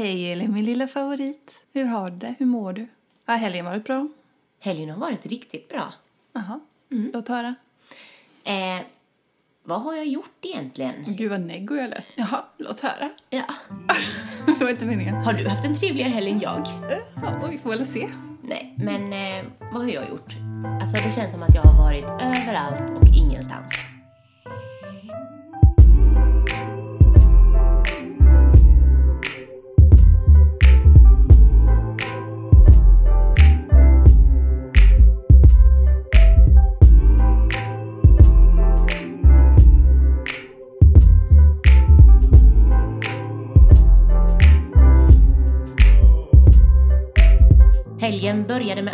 [0.00, 1.54] Hej Elin, min lilla favorit.
[1.72, 2.34] Hur har du det?
[2.38, 2.88] Hur mår du?
[3.26, 4.08] Har helgen varit bra?
[4.60, 5.92] Helgen har varit riktigt bra.
[6.32, 7.54] Jaha, låt höra.
[8.44, 8.80] Eh,
[9.64, 10.94] vad har jag gjort egentligen?
[11.06, 12.06] Gud vad neggo jag lät.
[12.14, 13.10] Jaha, låt höra.
[13.30, 13.44] Ja.
[14.58, 15.14] det var inte meningen.
[15.14, 16.58] Har du haft en trevligare helg än jag?
[16.58, 18.08] Eh, Ja, vi får väl se.
[18.42, 20.32] Nej, men eh, vad har jag gjort?
[20.80, 23.72] Alltså det känns som att jag har varit överallt och ingenstans.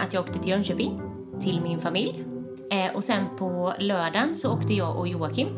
[0.07, 1.01] Att jag åkte till Jönköping,
[1.43, 2.25] till min familj.
[2.71, 5.49] Eh, och sen på lördagen så åkte jag och Joakim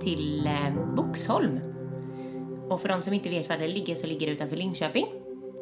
[0.00, 1.60] till eh, Boxholm.
[2.70, 5.06] Och för de som inte vet var det ligger så ligger det utanför Linköping.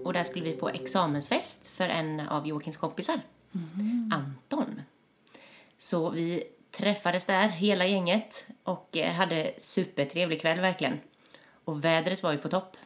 [0.04, 3.20] Och där skulle vi på examensfest för en av Joakims kompisar,
[4.12, 4.80] Anton.
[5.78, 11.00] Så vi träffades där, hela gänget, och eh, hade supertrevlig kväll verkligen.
[11.64, 12.76] Och vädret var ju på topp.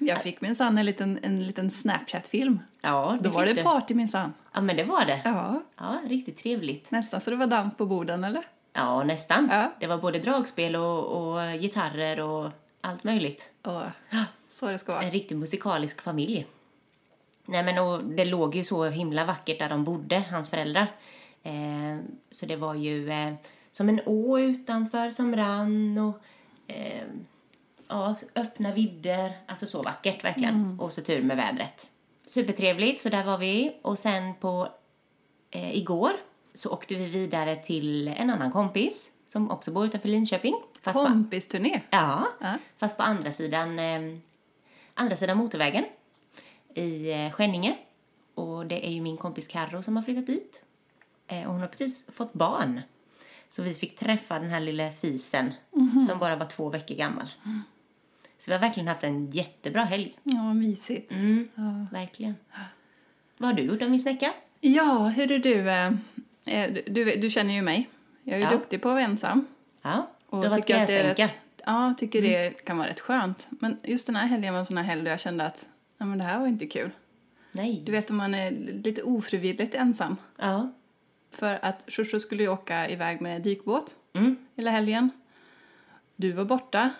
[0.00, 2.58] Jag fick minsann en liten, en liten Snapchat-film.
[2.80, 3.62] Ja, det Då var det du.
[3.62, 4.32] party minsann.
[4.52, 5.20] Ja, men det var det.
[5.24, 6.90] Ja, Ja, riktigt trevligt.
[6.90, 8.42] nästan så det var dans på borden, eller?
[8.72, 9.48] Ja, nästan.
[9.50, 9.72] Ja.
[9.80, 13.50] Det var både dragspel och, och gitarrer och allt möjligt.
[13.62, 13.82] Och
[14.50, 15.02] så det ska vara.
[15.02, 16.46] En riktig musikalisk familj.
[17.46, 20.86] Nej, men och det låg ju så himla vackert där de bodde, hans föräldrar.
[21.42, 21.98] Eh,
[22.30, 23.34] så det var ju eh,
[23.70, 26.20] som en å utanför som rann och
[26.74, 27.02] eh,
[27.92, 29.32] ja, öppna vidder.
[29.46, 30.80] Alltså så vackert verkligen.
[30.80, 31.90] Och så tur med vädret.
[32.26, 33.76] Supertrevligt, så där var vi.
[33.82, 34.68] Och sen på
[35.50, 36.12] eh, igår
[36.54, 40.54] så åkte vi vidare till en annan kompis som också bor utanför Linköping.
[40.82, 41.80] Fast på, Kompisturné.
[41.90, 42.54] ja, Ja.
[42.78, 44.00] fast på andra sidan, eh,
[44.94, 45.84] andra sidan motorvägen
[46.74, 47.76] i eh, Skänninge.
[48.34, 50.62] Och det är ju min kompis Karro som har flyttat dit.
[51.26, 52.80] Eh, och hon har precis fått barn.
[53.48, 55.52] Så vi fick träffa den här lilla fisen
[56.08, 57.30] som bara var två veckor gammal.
[58.44, 60.18] Så vi har verkligen haft en jättebra helg.
[60.22, 61.12] Ja, mysigt.
[61.12, 61.48] Mm,
[61.92, 62.34] verkligen.
[63.38, 64.32] Vad har du gjort av min snäcka?
[64.60, 65.70] Ja, hur är du?
[65.70, 65.86] eh,
[66.44, 67.88] eh, Du, du, du känner ju mig.
[68.24, 68.50] Jag är ju Ja.
[68.50, 69.46] duktig på att vara ensam.
[69.82, 71.28] Ja, du har varit gräsänka.
[71.66, 73.46] ja, tycker det kan vara rätt skönt.
[73.50, 75.66] Men just den här helgen var en sån här helg då jag kände att
[75.98, 76.90] ja, men det här var inte kul.
[77.52, 77.82] Nej.
[77.86, 78.50] Du vet om man är
[78.84, 80.16] lite ofrivilligt ensam.
[80.36, 80.72] Ja.
[81.30, 84.36] För att Shushu skulle ju åka iväg med dykbåt Mm.
[84.56, 85.10] hela helgen.
[86.16, 86.90] Du var borta.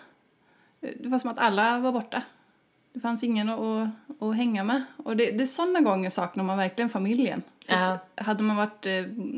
[0.99, 2.21] Det var som att alla var borta.
[2.93, 3.87] Det fanns ingen att, att,
[4.21, 4.83] att hänga med.
[4.97, 7.41] Och det, det är sådana gånger saknar man verkligen familjen.
[7.65, 7.97] Ja.
[8.15, 8.93] hade man varit, eh,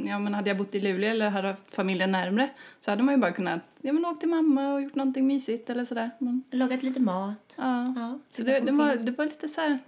[0.09, 2.49] ja men hade jag bott i Luleå eller hade haft familjen närmre
[2.81, 5.69] så hade man ju bara kunnat, ja men åkt till mamma och gjort någonting mysigt
[5.69, 6.09] eller sådär.
[6.19, 7.53] Men, Lagat lite mat.
[7.57, 7.93] ja.
[7.95, 9.79] Ja, Så det, det, var, det var lite så här,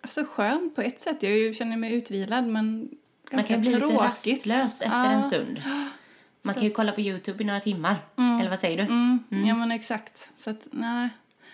[0.00, 1.22] alltså skönt på ett sätt.
[1.22, 2.88] Jag känner mig utvilad men Man
[3.30, 4.00] ganska kan bli lite tråkigt.
[4.46, 5.10] rastlös efter Ja.
[5.10, 5.62] en stund.
[6.44, 7.96] Man Så kan ju kolla på Youtube i några timmar.
[8.40, 8.82] Eller vad säger du?
[8.82, 10.30] Mm, Ja men exakt.
[10.36, 11.08] Så att, nej.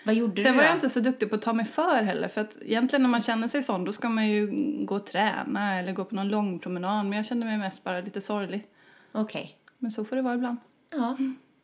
[0.05, 0.69] Vad gjorde Sen du var då?
[0.69, 2.27] jag inte så duktig på att ta mig för heller.
[2.27, 4.47] För att egentligen när man känner sig sån då ska man ju
[4.85, 7.05] gå och träna eller gå på någon lång promenad.
[7.05, 8.67] Men jag kände mig mest bara lite sorglig.
[9.11, 9.55] Okej.
[9.77, 10.57] Men så får det vara ibland.
[10.91, 11.17] Ja.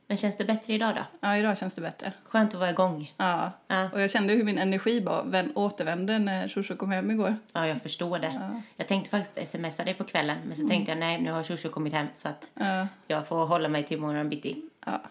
[0.09, 1.01] Men känns det bättre idag då?
[1.19, 2.13] Ja, idag känns det bättre.
[2.23, 3.13] Skönt att vara igång.
[3.17, 3.51] Ja.
[3.67, 3.89] Ja.
[3.93, 7.35] Och jag kände hur min energi bara vän- återvände när Shoshu kom hem igår.
[7.53, 8.61] Ja, jag förstår det.
[8.77, 11.69] Jag tänkte faktiskt smsa dig på kvällen, men så tänkte jag nej, nu har Shoshu
[11.69, 12.87] kommit hem så att Ja.
[13.07, 14.61] jag får hålla mig till morgon bitti.
[14.85, 15.01] Ja.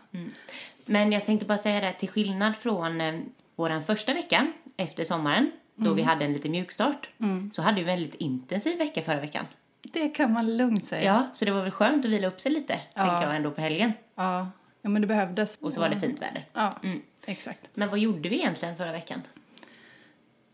[0.87, 3.15] Men jag tänkte bara säga det, till skillnad från eh,
[3.57, 4.47] vår första vecka
[4.77, 7.09] efter sommaren, då vi hade en lite mjukstart,
[7.53, 9.45] så hade vi en väldigt intensiv vecka förra veckan.
[9.83, 11.05] Det kan man lugnt säga.
[11.05, 13.61] Ja, så det var väl skönt att vila upp sig lite, tänker jag ändå på
[13.61, 13.93] helgen.
[14.15, 14.47] Ja.
[14.87, 15.57] Ja, men det behövdes.
[15.61, 16.45] Och så var det fint väder.
[16.53, 17.03] Ja, Mm.
[17.27, 17.69] exakt.
[17.75, 19.23] Men vad gjorde vi egentligen förra veckan?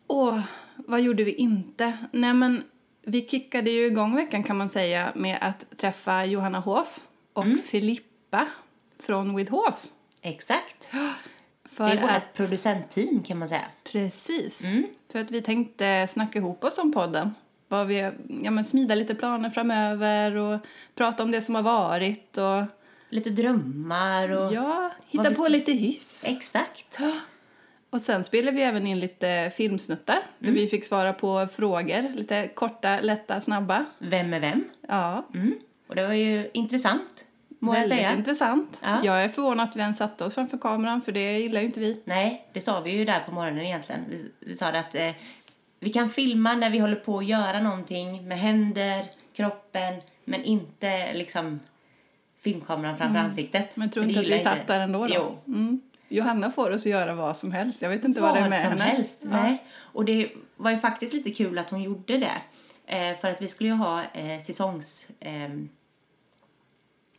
[0.07, 0.33] Och
[0.77, 1.99] vad gjorde vi inte?
[2.13, 2.65] Nej men
[3.03, 7.01] vi kickade ju igång veckan kan man säga med att träffa Johanna Hof
[7.33, 7.59] och Mm.
[7.59, 8.47] Filippa
[8.99, 9.87] från With Hof.
[10.23, 10.89] Exakt.
[11.65, 13.65] För det är vårt att, producentteam kan man säga.
[13.93, 14.65] precis.
[14.65, 14.87] Mm.
[15.13, 17.35] För att vi tänkte snacka ihop oss om podden.
[17.69, 18.11] Vad vi,
[18.43, 20.59] ja, men smida lite planer framöver och
[20.95, 22.63] prata om det som har varit och
[23.13, 24.53] Lite drömmar och...
[24.55, 26.25] ja, hitta på ska- lite hyss.
[26.29, 26.99] Exakt.
[27.91, 30.55] Och sen spelade vi även in lite filmsnuttar där Mm.
[30.61, 32.15] vi fick svara på frågor.
[32.17, 33.85] Lite korta, lätta, snabba.
[33.99, 34.65] Vem är vem?
[34.89, 35.55] Ja, Mm.
[35.89, 37.25] Och det var ju intressant,
[37.59, 38.17] må jag väldigt säga.
[38.17, 38.79] intressant.
[38.83, 39.01] Ja.
[39.05, 41.81] Jag är förvånad att vi ens satte oss framför kameran för det gillar ju inte
[41.81, 42.03] vi.
[42.05, 44.01] Nej, det sa vi ju där på morgonen egentligen.
[44.11, 45.11] Vi, vi sa att eh,
[45.81, 49.05] vi kan filma när vi håller på att göra någonting med händer,
[49.37, 49.95] kroppen,
[50.25, 51.61] men inte liksom
[52.43, 53.77] filmkameran framför ansiktet.
[53.77, 55.15] Men tror inte att vi satt där ändå då?
[55.15, 55.39] Jo.
[55.55, 55.81] Mm.
[56.09, 57.83] Johanna får oss att göra vad som helst.
[57.83, 58.85] Jag vet inte vad, det är med som henne.
[58.85, 59.21] helst.
[59.23, 59.29] Ja.
[59.31, 59.65] Nej.
[59.79, 62.43] Och det var ju faktiskt lite kul att hon gjorde det.
[62.87, 65.07] Eh, för att vi skulle ju ha eh, säsongs...
[65.21, 65.69] ehm,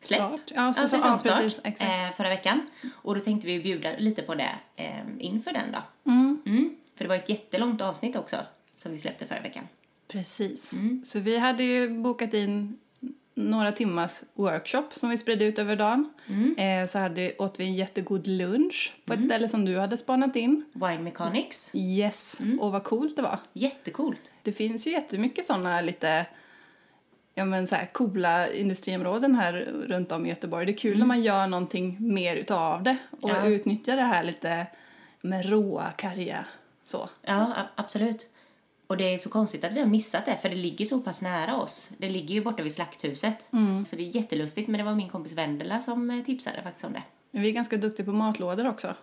[0.02, 0.20] släpp.
[0.20, 0.42] Start.
[0.56, 1.81] Ja, så- ja, ja, precis, exakt.
[1.92, 2.70] eh, förra veckan.
[2.94, 6.12] Och då tänkte vi bjuda lite på det eh, inför den då.
[6.12, 6.42] Mm.
[6.46, 6.75] Mm.
[6.96, 8.38] För det var ett jättelångt avsnitt också
[8.78, 9.68] som vi släppte förra veckan.
[10.08, 10.74] Precis.
[10.74, 11.04] Mm.
[11.06, 12.80] Så vi hade ju bokat in
[13.36, 16.10] några timmars workshop som vi spred ut över dagen.
[16.28, 16.56] Mm.
[16.58, 20.36] Eh, så hade, åt vi en jättegod lunch på ett ställe som du hade spanat
[20.36, 20.66] in.
[20.74, 21.72] Wine Mechanics.
[21.74, 22.60] Yes, Mm.
[22.60, 23.40] och vad coolt det var.
[23.54, 24.32] Jättecoolt.
[24.44, 26.26] Det finns ju jättemycket såna lite
[27.36, 29.54] ja, men så här, coola industriområden här
[29.88, 30.66] runt om i Göteborg.
[30.66, 33.44] Det är kul när man gör någonting mer utav det och Mm.
[33.46, 33.50] Ja.
[33.50, 34.68] utnyttjar det här lite
[35.22, 36.46] med råa, karga
[36.84, 37.10] så.
[37.22, 38.28] Ja, absolut.
[38.88, 41.22] Och det är så konstigt att vi har missat det, för det ligger så pass
[41.22, 41.90] nära oss.
[41.98, 43.48] Det ligger ju borta vid Slakthuset.
[43.90, 46.94] Så det är jättelustigt, men det var min kompis Vendela som eh, tipsade faktiskt om
[46.94, 47.04] det.
[47.32, 48.96] Vi är ganska duktiga på matlådor också.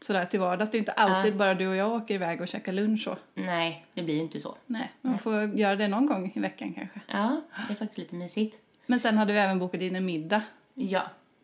[0.00, 0.70] Sådär till vardags.
[0.70, 3.16] Det är inte alltid bara du och jag åker iväg och käkar lunch så.
[3.34, 4.56] Nej, det blir ju inte så.
[4.66, 7.00] Nej, man får göra det någon gång i veckan kanske.
[7.06, 8.58] Ja, det är faktiskt lite mysigt.
[8.86, 10.42] Men sen hade vi även bokat in en middag.
[10.74, 11.02] Ja,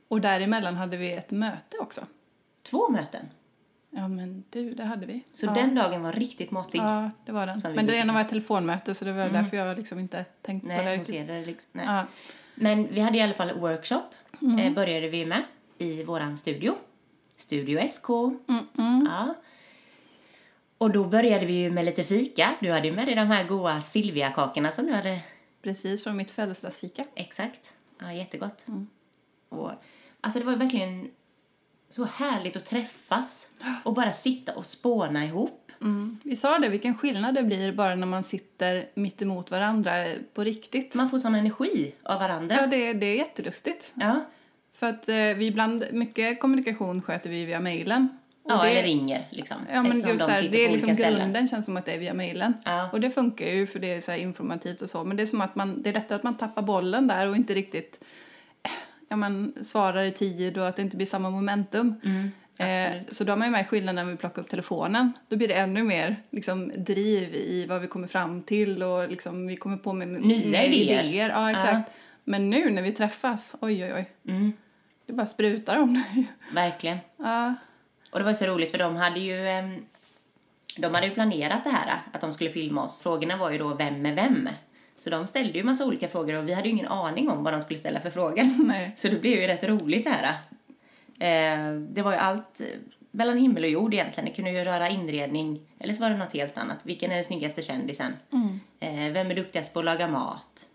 [0.08, 2.00] Och däremellan hade vi ett möte också.
[2.62, 3.26] två möten.
[3.94, 5.24] Ja men du, det hade vi.
[5.32, 5.54] Så ja.
[5.54, 6.78] den dagen var riktigt matig.
[6.78, 7.62] Ja, det var den.
[7.74, 10.74] Men det ena var ett telefonmöte så det var därför jag liksom inte tänkte på
[10.74, 11.26] det Nej, riktigt.
[11.26, 11.70] det liksom.
[11.72, 11.84] Nej.
[11.86, 12.06] Ja.
[12.54, 14.02] Men vi hade i alla fall workshop,
[14.60, 15.44] eh, började vi med,
[15.78, 16.74] i våran studio.
[17.36, 18.08] Studio SK.
[18.08, 19.08] Mm, mm.
[19.10, 19.34] Ja.
[20.78, 22.54] Och då började vi ju med lite fika.
[22.60, 25.20] Du hade ju med dig de här goa Silvia-kakorna som du hade
[25.62, 27.04] Precis, från mitt födelsedagsfika.
[27.14, 27.74] Exakt.
[27.98, 28.68] Ja, jättegott.
[28.68, 28.86] Mm.
[29.48, 29.70] Och,
[30.20, 31.10] alltså det var verkligen
[31.92, 33.46] så härligt att träffas
[33.84, 35.70] och bara sitta och spåna ihop.
[35.80, 36.18] Mm.
[36.22, 39.92] Vi sa det, vilken skillnad det blir bara när man sitter mitt emot varandra
[40.34, 40.94] på riktigt.
[40.94, 42.56] Man får sån energi av varandra.
[42.60, 43.92] Ja, det, det är jättelustigt.
[43.94, 44.24] Ja,
[44.74, 48.08] För att eh, vi ibland, mycket kommunikation sköter vi via mejlen.
[48.48, 49.56] Ja det- eller ringer liksom.
[49.72, 51.20] Ja, men just de här, det är liksom olika ställen.
[51.20, 52.54] grunden känns som att det är via mejlen.
[52.64, 52.90] Ja.
[52.92, 55.04] Och det funkar ju för det är så informativt och så.
[55.04, 57.36] Men det är som att man, det är lättare att man tappar bollen där och
[57.36, 58.04] inte riktigt
[59.12, 61.94] ja, man svarar i tid och att det inte blir samma momentum.
[62.04, 65.12] Mm, eh, så då har man ju med skillnaden när vi plockar upp telefonen.
[65.28, 69.46] Då blir det ännu mer liksom, driv i vad vi kommer fram till och liksom,
[69.46, 71.28] vi kommer på med Nya mer idéer.
[71.30, 71.90] Ja, exakt.
[72.24, 74.52] Men nu när vi träffas, oj oj oj, Mm,
[75.06, 76.24] det bara sprutar om det.
[76.54, 76.98] verkligen.
[77.16, 77.54] ja,
[78.12, 79.36] Och det var så roligt för de hade ju
[80.78, 83.02] de hade ju planerat det här, att de skulle filma oss.
[83.02, 84.48] Frågorna var ju då vem är vem?
[85.02, 87.52] Så de ställde ju massa olika frågor och vi hade ju ingen aning om vad
[87.54, 88.64] de skulle ställa för frågor.
[88.66, 88.92] nej.
[88.96, 90.34] Så det blev ju rätt roligt det här.
[91.18, 92.66] Eh, det var ju allt eh,
[93.10, 94.28] mellan himmel och jord egentligen.
[94.28, 96.78] Det kunde ju röra inredning, eller så var det något helt annat.
[96.82, 98.12] Vilken är den snyggaste kändisen?
[98.32, 98.60] Mm.
[98.80, 100.66] Eh, vem är duktigast på att laga mat?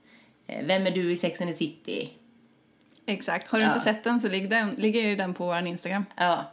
[0.47, 2.09] Eh, vem är du i Sex and the City?
[3.05, 3.47] Exakt.
[3.47, 3.69] Har du Ja.
[3.69, 6.05] inte sett den så ligger, den, ligger ju den på vår Instagram.
[6.15, 6.51] Ja,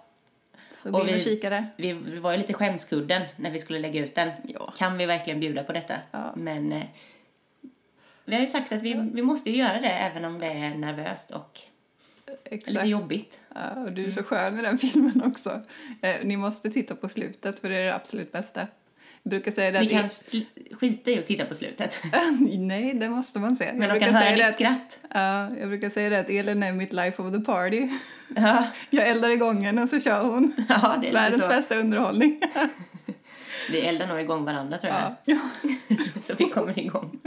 [0.74, 1.66] Så gå Och in och kika där.
[1.76, 4.30] vi, vi var ju lite skämskudden när vi skulle lägga ut den.
[4.44, 4.74] Ja.
[4.78, 5.94] Kan vi verkligen bjuda på detta?
[6.10, 6.32] Ja.
[6.36, 6.82] Men eh,
[8.24, 10.74] vi har ju sagt att vi, vi måste ju göra det även om det är
[10.74, 11.60] nervöst och
[12.44, 12.72] Exakt.
[12.72, 13.40] lite jobbigt.
[13.54, 15.60] Ja, och du är så skön i den filmen också.
[16.02, 18.66] Eh, ni måste titta på slutet för det är det absolut bästa.
[19.22, 21.98] Jag brukar säga det Vi kan sl- skita i att titta på slutet.
[22.58, 23.72] Nej, det måste man se.
[23.72, 24.98] Men jag, de kan höra det ditt att, skratt.
[25.10, 27.88] ja, jag brukar säga det att Elin är mitt life of the party.
[28.36, 30.52] Ja, Jag eldar igång henne och så kör hon.
[30.68, 31.48] ja det är Världens så.
[31.48, 32.40] bästa underhållning.
[33.70, 35.14] Vi eldar nog igång varandra tror jag.
[35.24, 35.38] Ja.
[36.22, 37.20] så vi kommer igång.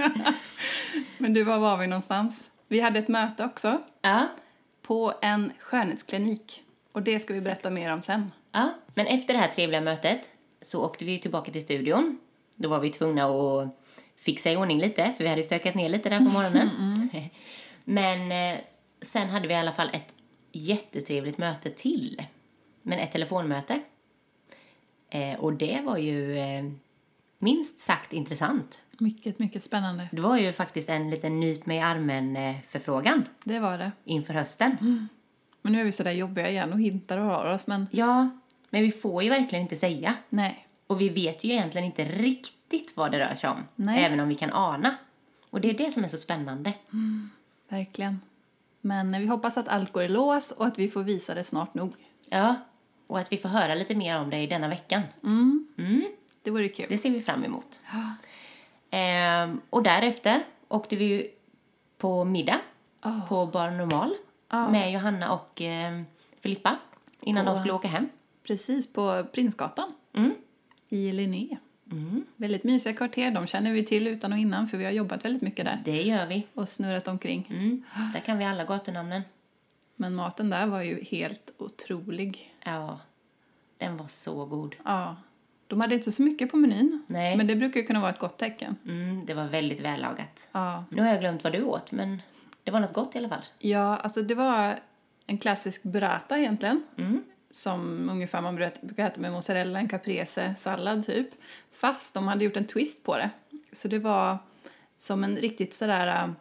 [1.17, 2.49] Men du, var var vi någonstans?
[2.67, 4.27] Vi hade ett möte också Ja,
[4.81, 6.63] på en skönhetsklinik.
[6.91, 8.31] Och det ska vi berätta mer om sen.
[8.51, 8.73] ja.
[8.93, 10.29] Men efter det här trevliga mötet
[10.61, 12.17] så åkte vi tillbaka till studion.
[12.55, 13.69] Då var vi tvungna att
[14.15, 16.69] fixa i ordning lite, för vi hade stökat ner lite där på morgonen.
[17.83, 18.59] Men eh,
[19.01, 20.15] sen hade vi i alla fall ett
[20.51, 22.23] jättetrevligt möte till.
[22.81, 23.79] Men ett telefonmöte.
[25.09, 26.63] Eh, och det var ju eh,
[27.39, 28.81] minst sagt intressant.
[28.99, 30.09] Mycket, mycket spännande.
[30.11, 33.91] Det var ju faktiskt en liten nyp mig i armen-förfrågan Det var det.
[34.03, 35.07] inför hösten.
[35.61, 38.29] Men nu är vi sådär jobbiga igen och hintar och har oss, men Ja,
[38.69, 40.15] men vi får ju verkligen inte säga.
[40.29, 40.63] nej.
[40.87, 43.63] Och vi vet ju egentligen inte riktigt vad det rör sig om.
[43.75, 44.03] Nej.
[44.03, 44.95] Även om vi kan ana.
[45.49, 46.73] Och det är det som är så spännande.
[47.69, 48.21] Verkligen.
[48.81, 51.73] Men vi hoppas att allt går i lås och att vi får visa det snart
[51.73, 51.93] nog.
[52.29, 52.55] Ja,
[53.07, 55.01] och att vi får höra lite mer om det i denna veckan.
[55.23, 56.03] Mm, Mm,
[56.41, 56.85] det vore kul.
[56.89, 57.79] det ser vi fram emot.
[58.91, 61.27] Ehm, och därefter åkte vi ju
[61.97, 62.59] på middag
[63.05, 63.27] Oh.
[63.27, 64.13] på Bar Normal
[64.49, 64.69] Ja.
[64.69, 66.05] med Johanna och ehm,
[66.39, 66.77] Filippa
[67.21, 68.09] innan På- de skulle åka hem.
[68.43, 70.33] Precis, på Prinsgatan Mm.
[70.89, 71.57] i Linné.
[71.91, 75.25] Mm, Väldigt mysiga kvarter, de känner vi till utan och innan för vi har jobbat
[75.25, 76.47] väldigt mycket där det gör vi.
[76.53, 77.47] och snurrat omkring.
[77.49, 79.21] Mm, där kan vi alla gatunamnen.
[79.95, 82.55] Men maten där var ju helt otrolig.
[82.63, 82.99] Ja,
[83.77, 84.75] Den var så god.
[84.85, 85.15] Ja.
[85.67, 87.03] De hade inte så mycket på menyn.
[87.07, 87.37] Nej.
[87.37, 88.75] Men det brukar ju kunna vara ett gott tecken.
[88.85, 90.47] Mm, det var väldigt vällagat.
[90.51, 90.85] Ja.
[90.89, 92.21] Nu har jag glömt vad du åt, men
[92.63, 93.43] det var något gott i alla fall.
[93.59, 94.79] Ja, alltså det var
[95.25, 96.83] en klassisk burrata egentligen.
[96.97, 97.23] Mm.
[97.51, 101.29] Som ungefär man brukar äta med mozzarella, en caprese, sallad typ.
[101.71, 103.29] Fast de hade gjort en twist på det.
[103.71, 104.37] Så det var
[104.97, 106.31] som en riktigt sådär äh,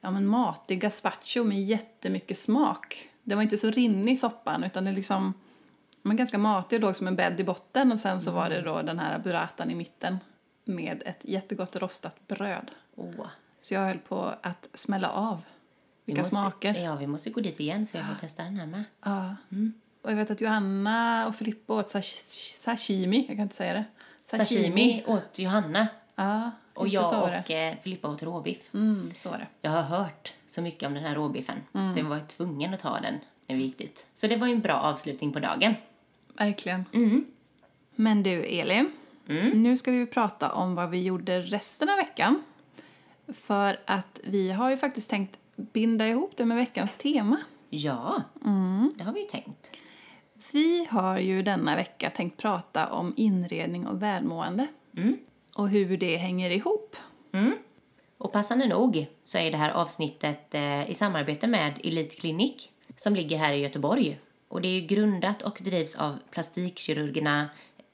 [0.00, 3.08] ja, men matig gazpacho med jättemycket smak.
[3.22, 5.34] Det var inte så rinnig soppan utan det liksom
[6.02, 8.60] men ganska matig och låg som en bädd i botten och sen så var det
[8.62, 10.18] då den här burratan i mitten
[10.64, 12.70] med ett jättegott rostat bröd.
[12.96, 13.26] Åh.
[13.62, 15.36] Så jag höll på att smälla av.
[16.04, 16.74] Vi Vilka måste, smaker.
[16.74, 18.84] Ja, vi måste gå dit igen så jag får testa den här med.
[19.04, 19.36] Ja.
[20.02, 23.24] Och jag vet att Johanna och Filippa åt sash- sashimi.
[23.28, 23.84] Jag kan inte säga det.
[24.20, 27.38] Sashimi åt Johanna Ja, och jag var det.
[27.44, 28.74] och eh, Filippa åt råbiff.
[28.74, 29.46] Mm, så var det.
[29.60, 31.92] Jag har hört så mycket om den här råbiffen Mm.
[31.92, 34.06] så jag var tvungen att ta den när vi gick dit.
[34.14, 35.74] Så det var ju en bra avslutning på dagen.
[36.34, 36.84] Verkligen.
[36.92, 37.24] Mm.
[37.94, 38.92] Men du, Elin.
[39.54, 42.42] Nu ska vi prata om vad vi gjorde resten av veckan.
[43.28, 47.36] För att vi har ju faktiskt tänkt binda ihop det med veckans tema.
[47.70, 48.92] Ja, Mm.
[48.96, 49.70] det har vi ju tänkt.
[50.52, 54.66] Vi har ju denna vecka tänkt prata om inredning och välmående.
[54.96, 55.16] Mm.
[55.56, 56.96] Och hur det hänger ihop.
[57.32, 57.54] Mm.
[58.18, 63.14] Och passande nog så är det här avsnittet eh, i samarbete med Elite Clinic som
[63.14, 64.18] ligger här i Göteborg.
[64.52, 67.48] Och det är ju grundat och drivs av plastikkirurgerna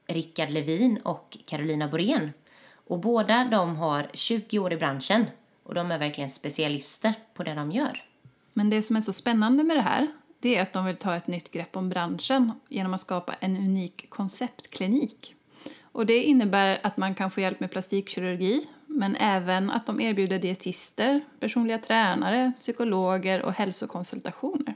[0.07, 2.33] Rickard Levin och Carolina Borén.
[2.71, 5.27] Och båda de har 20 år i branschen
[5.63, 8.05] och de är verkligen specialister på det de gör.
[8.53, 10.07] Men det som är så spännande med det här
[10.41, 13.57] det är att de vill ta ett nytt grepp om branschen genom att skapa en
[13.57, 15.35] unik konceptklinik.
[15.83, 20.39] Och det innebär att man kan få hjälp med plastikkirurgi men även att de erbjuder
[20.39, 24.75] dietister, personliga tränare, psykologer och hälsokonsultationer.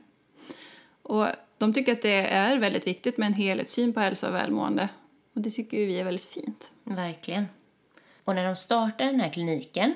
[1.03, 1.27] Och
[1.63, 4.89] de tycker att det är väldigt viktigt med en helhetssyn på hälsa och välmående.
[5.35, 6.71] Och det tycker ju vi är väldigt fint.
[6.85, 7.47] Verkligen.
[8.25, 9.95] Och när de startade den här kliniken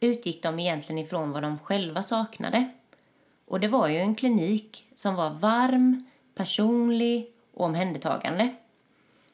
[0.00, 2.68] utgick de egentligen ifrån vad de själva saknade.
[3.46, 8.54] Och det var ju en klinik som var varm, personlig och omhändertagande.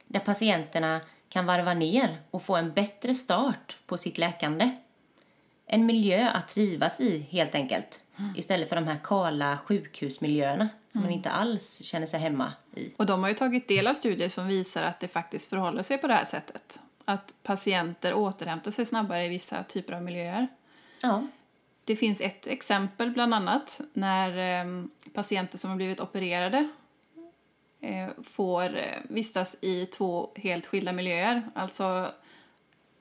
[0.07, 4.71] Där patienterna kan varva ner och få en bättre start på sitt läkande.
[5.67, 8.01] En miljö att trivas i helt enkelt.
[8.37, 12.93] Istället för de här kala sjukhusmiljöerna som man inte alls känner sig hemma i.
[12.97, 15.99] Och de har ju tagit del av studier som visar att det faktiskt förhåller sig
[15.99, 16.79] på det här sättet.
[17.05, 20.49] Att patienter återhämtar sig snabbare i vissa typer av miljöer.
[21.03, 21.27] Ja,
[21.85, 24.85] Det finns ett exempel bland annat när eh,
[25.15, 26.69] patienter som har blivit opererade
[27.81, 31.43] eh, får eh, vistas i två helt skilda miljöer.
[31.55, 32.13] Alltså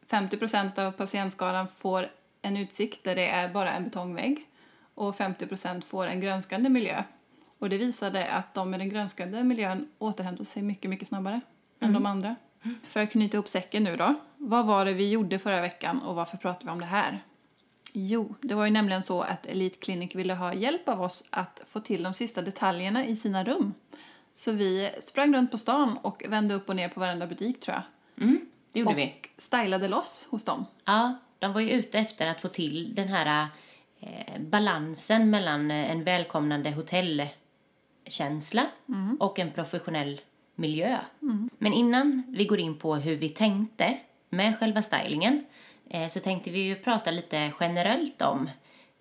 [0.09, 2.07] 50% av patientskadan får
[2.41, 4.45] en utsikt där det är bara en betongvägg
[4.99, 7.03] och 50% får en grönskande miljö.
[7.59, 11.41] Och det visade att de med den grönskande miljön återhämtade sig mycket, mycket snabbare
[11.79, 12.35] än de andra.
[12.83, 14.15] För att knyta ihop säcken nu då.
[14.37, 17.23] Vad var det vi gjorde förra veckan och varför pratar vi om det här?
[17.93, 21.61] Jo, det var ju nämligen så att Elite Clinic ville ha hjälp av oss att
[21.67, 23.73] få till de sista detaljerna i sina rum.
[24.33, 27.75] Så vi sprang runt på stan och vände upp och ner på varenda butik tror
[27.75, 28.23] jag.
[28.27, 28.41] mm,
[28.71, 29.15] det gjorde och vi.
[29.37, 30.65] stylade loss hos dem.
[30.85, 33.47] Ja, de var ju ute efter att få till den här
[34.39, 38.65] balansen mellan eh, en välkomnande hotellkänsla
[39.19, 40.21] och en professionell
[40.55, 40.97] miljö.
[41.57, 43.97] Men innan vi går in på hur vi tänkte
[44.29, 45.45] med själva stylingen
[45.89, 48.49] eh, så tänkte vi ju prata lite generellt om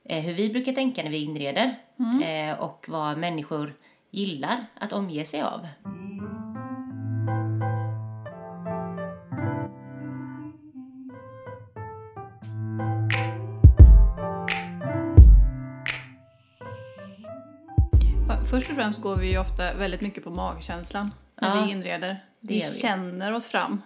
[0.04, 1.76] eh, hur vi brukar tänka när vi inreder
[2.22, 3.74] eh, och vad människor
[4.10, 5.66] gillar att omge sig av.
[18.50, 22.24] Först och främst går vi ju ofta väldigt mycket på magkänslan när Ja, vi inreder.
[22.40, 22.60] Vi vi.
[22.80, 23.82] känner oss fram.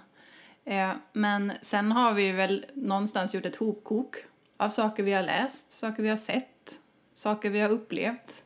[0.64, 4.16] Eh, men sen har vi väl någonstans gjort ett hopkok
[4.56, 6.72] av saker vi har läst, saker vi har sett,
[7.14, 8.42] saker vi har upplevt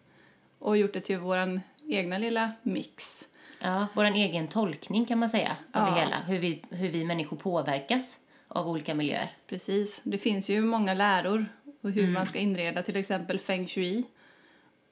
[0.58, 3.24] och gjort det till vår egna lilla mix.
[3.60, 5.94] Ja, vår egen tolkning kan man säga av Ja.
[5.94, 6.16] det hela.
[6.26, 8.16] Hur vi, hur vi människor påverkas
[8.48, 9.32] av olika miljöer.
[9.48, 10.00] Precis.
[10.04, 11.46] Det finns ju många läror
[11.82, 12.04] och Mm.
[12.04, 14.04] hur man ska inreda till exempel feng shui.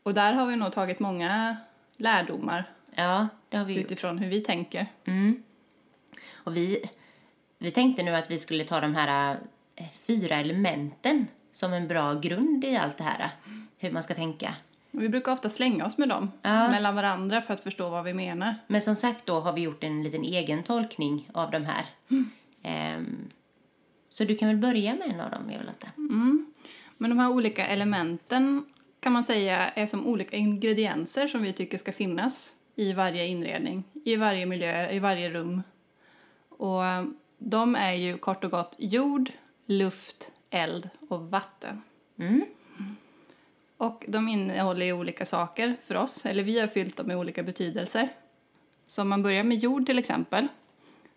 [0.04, 1.56] Och där har vi nog tagit många
[1.96, 4.86] lärdomar Ja, det har vi utifrån hur vi tänker.
[5.04, 5.42] Mm.
[6.34, 6.90] Och vi,
[7.58, 9.38] vi tänkte nu att vi skulle ta de här
[9.76, 13.30] eh, fyra elementen som en bra grund i allt det här.
[13.78, 14.54] Hur man ska tänka.
[14.90, 16.68] Vi brukar ofta slänga oss med dem Ja.
[16.68, 18.54] mellan varandra för att förstå vad vi menar.
[18.66, 21.84] Men som sagt då har vi gjort en liten egen tolkning av de här.
[22.62, 23.28] Ehm,
[24.08, 25.88] så du kan väl börja med en av dem, Eva-Lotta?
[26.96, 28.64] Men de här olika elementen
[29.04, 33.84] kan man säga är som olika ingredienser som vi tycker ska finnas i varje inredning,
[34.04, 35.62] i varje miljö, i varje rum.
[36.48, 37.04] Och eh,
[37.38, 39.32] de är ju kort och gott jord,
[39.66, 41.82] luft, eld och vatten.
[42.18, 42.44] Mm.
[43.76, 47.42] Och de innehåller ju olika saker för oss, eller vi har fyllt dem med olika
[47.42, 48.08] betydelser.
[48.86, 50.48] Så om man börjar med jord till exempel,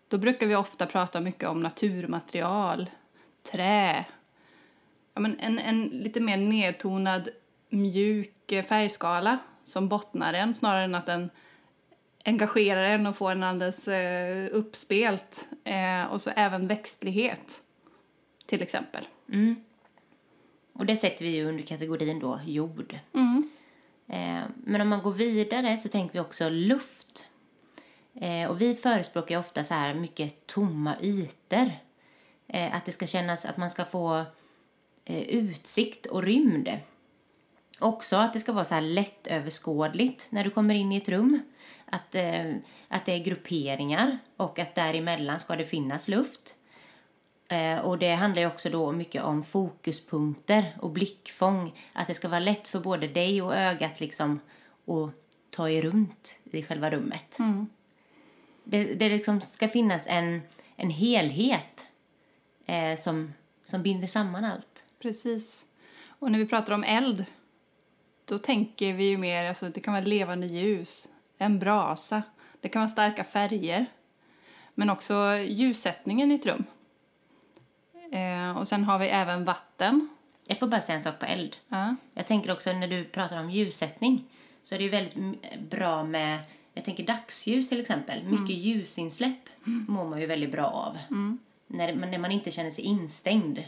[0.08, 2.90] då brukar vi ofta prata mycket om naturmaterial,
[3.52, 4.04] trä,
[5.14, 7.28] ja, men en, en lite mer nedtonad
[7.68, 11.30] mjuk eh, färgskala som bottnar en snarare än att den
[12.24, 15.48] engagerar en och får en alldeles eh, uppspelt.
[15.64, 17.60] Eh, och så även växtlighet,
[18.46, 19.08] till exempel.
[19.32, 19.56] Mm.
[20.72, 22.98] Och det sätter vi ju under kategorin då jord.
[23.14, 23.50] Mm.
[24.08, 27.28] Eh, men om man går vidare så tänker vi också luft.
[28.14, 31.70] Eh, och vi förespråkar ju ofta så här mycket tomma ytor.
[32.46, 34.24] Eh, att det ska kännas att man ska få
[35.10, 36.68] utsikt och rymd.
[37.78, 41.42] Också att det ska vara så här lättöverskådligt när du kommer in i ett rum.
[41.86, 42.54] Att, eh,
[42.88, 46.54] att det är grupperingar och att däremellan ska det finnas luft.
[47.48, 51.74] Eh, och det handlar ju också då mycket om fokuspunkter och blickfång.
[51.92, 54.40] Att det ska vara lätt för både dig och ögat liksom
[54.86, 55.10] att
[55.50, 57.38] ta er runt i själva rummet.
[57.38, 57.66] Mm.
[58.64, 60.42] Det, det liksom ska finnas en,
[60.76, 61.86] en helhet
[62.66, 63.32] eh, som,
[63.64, 64.84] som binder samman allt.
[64.98, 65.64] Precis.
[66.06, 67.24] Och när vi pratar om eld,
[68.28, 71.08] då tänker vi ju mer, alltså det kan vara levande ljus,
[71.38, 72.22] en brasa,
[72.60, 73.86] det kan vara starka färger,
[74.74, 76.64] men också ljussättningen i ett rum.
[78.12, 80.08] Eh, och sen har vi även vatten.
[80.46, 81.56] Jag får bara säga en sak på eld.
[81.68, 81.96] Ja.
[82.14, 84.24] Jag tänker också när du pratar om ljussättning
[84.62, 85.14] så är det ju väldigt
[85.70, 86.38] bra med,
[86.74, 88.24] jag tänker dagsljus till exempel.
[88.24, 90.98] Mycket ljusinsläpp mår man ju väldigt bra av.
[91.66, 93.58] När, man- när man inte känner sig instängd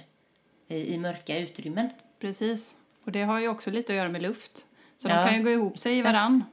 [0.68, 1.90] i, i mörka utrymmen.
[2.18, 2.76] Precis.
[3.04, 4.66] Och det har ju också lite att göra med luft.
[4.96, 6.44] Så Ja, de kan ju gå ihop sig i varann.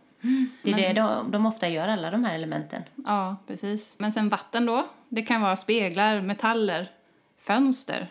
[0.63, 2.83] Det är det de, de ofta gör, alla de här elementen.
[3.05, 3.95] Ja, precis.
[3.97, 6.91] Men sen vatten då, det kan vara speglar, metaller,
[7.37, 8.07] fönster.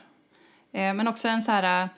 [0.72, 1.88] Eh, men också en så här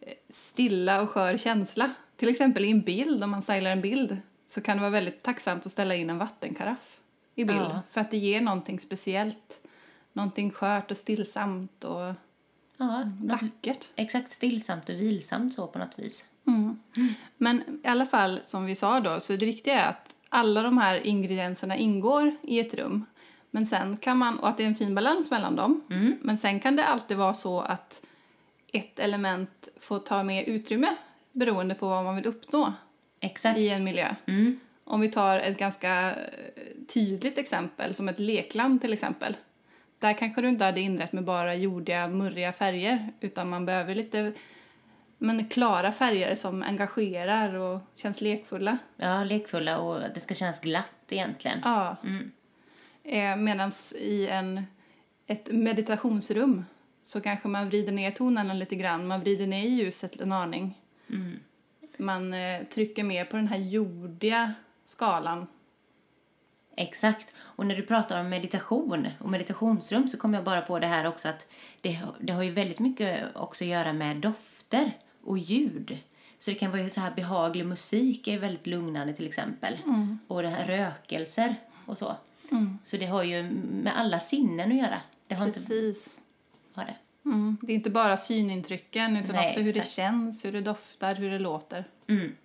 [0.00, 1.90] eh, stilla och skör känsla.
[2.16, 5.22] Till exempel i en bild, om man stylar en bild så kan det vara väldigt
[5.22, 7.00] tacksamt att ställa in en vattenkaraff
[7.34, 7.60] i bild.
[7.60, 7.82] Ja.
[7.90, 9.60] För att det ger någonting speciellt.
[10.12, 12.14] Någonting skört och stillsamt och
[12.76, 13.88] Ja, något vackert.
[13.96, 16.24] exakt stillsamt och vilsamt så på något vis.
[17.36, 20.78] Men i alla fall, som vi sa då, så det viktiga är att alla de
[20.78, 23.06] här ingredienserna ingår i ett rum.
[23.50, 25.82] Men sen kan man, och att det är en fin balans mellan dem.
[26.22, 28.04] Men sen kan det alltid vara så att
[28.72, 30.88] ett element får ta mer utrymme
[31.32, 32.72] beroende på vad man vill uppnå
[33.20, 33.58] Exakt.
[33.58, 34.14] i en miljö.
[34.26, 34.60] Mm.
[34.84, 36.14] Om vi tar ett ganska
[36.94, 39.36] tydligt exempel, som ett lekland till exempel.
[39.98, 44.32] Där kanske du inte hade inrett med bara jordiga, murriga färger, utan man behöver lite
[45.18, 48.78] men klara färger som engagerar och känns lekfulla.
[48.96, 51.60] Ja, lekfulla och det ska kännas glatt egentligen.
[51.64, 51.96] Ja.
[52.04, 52.30] Mm.
[53.04, 54.66] Eh, Medan i en,
[55.26, 56.64] ett meditationsrum
[57.02, 60.78] så kanske man vrider ner tonerna lite grann, man vrider ner ljuset en aning.
[61.10, 61.38] Mm.
[61.98, 64.54] Man eh, trycker mer på den här jordiga
[64.84, 65.46] skalan.
[66.76, 67.34] Exakt.
[67.38, 71.06] Och när du pratar om meditation och meditationsrum så kommer jag bara på det här
[71.06, 74.92] också att det, det har ju väldigt mycket också att göra med dofter
[75.24, 75.98] och ljud.
[76.38, 79.78] Så det kan vara ju så här behaglig musik är väldigt lugnande till exempel.
[80.26, 81.54] Och det här rökelser
[81.86, 82.16] och så.
[82.82, 83.42] Så det har ju
[83.82, 85.00] med alla sinnen att göra.
[85.26, 86.20] Det har inte Precis.
[86.72, 86.96] har det.
[87.24, 87.56] Mm.
[87.62, 89.94] Det är inte bara synintrycken utan Nej, också hur det exakt.
[89.94, 91.84] känns, hur det doftar, hur det låter.
[92.08, 92.36] Mm.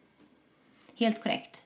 [0.97, 1.61] Helt korrekt.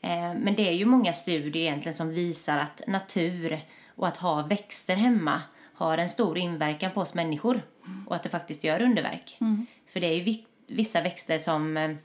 [0.00, 3.60] Eh, men det är ju många studier egentligen som visar att natur
[3.96, 5.42] och att ha växter hemma
[5.74, 7.62] har en stor inverkan på oss människor
[8.06, 9.38] och att det faktiskt gör underverk.
[9.92, 11.96] För det är ju vi- vissa växter som, eh,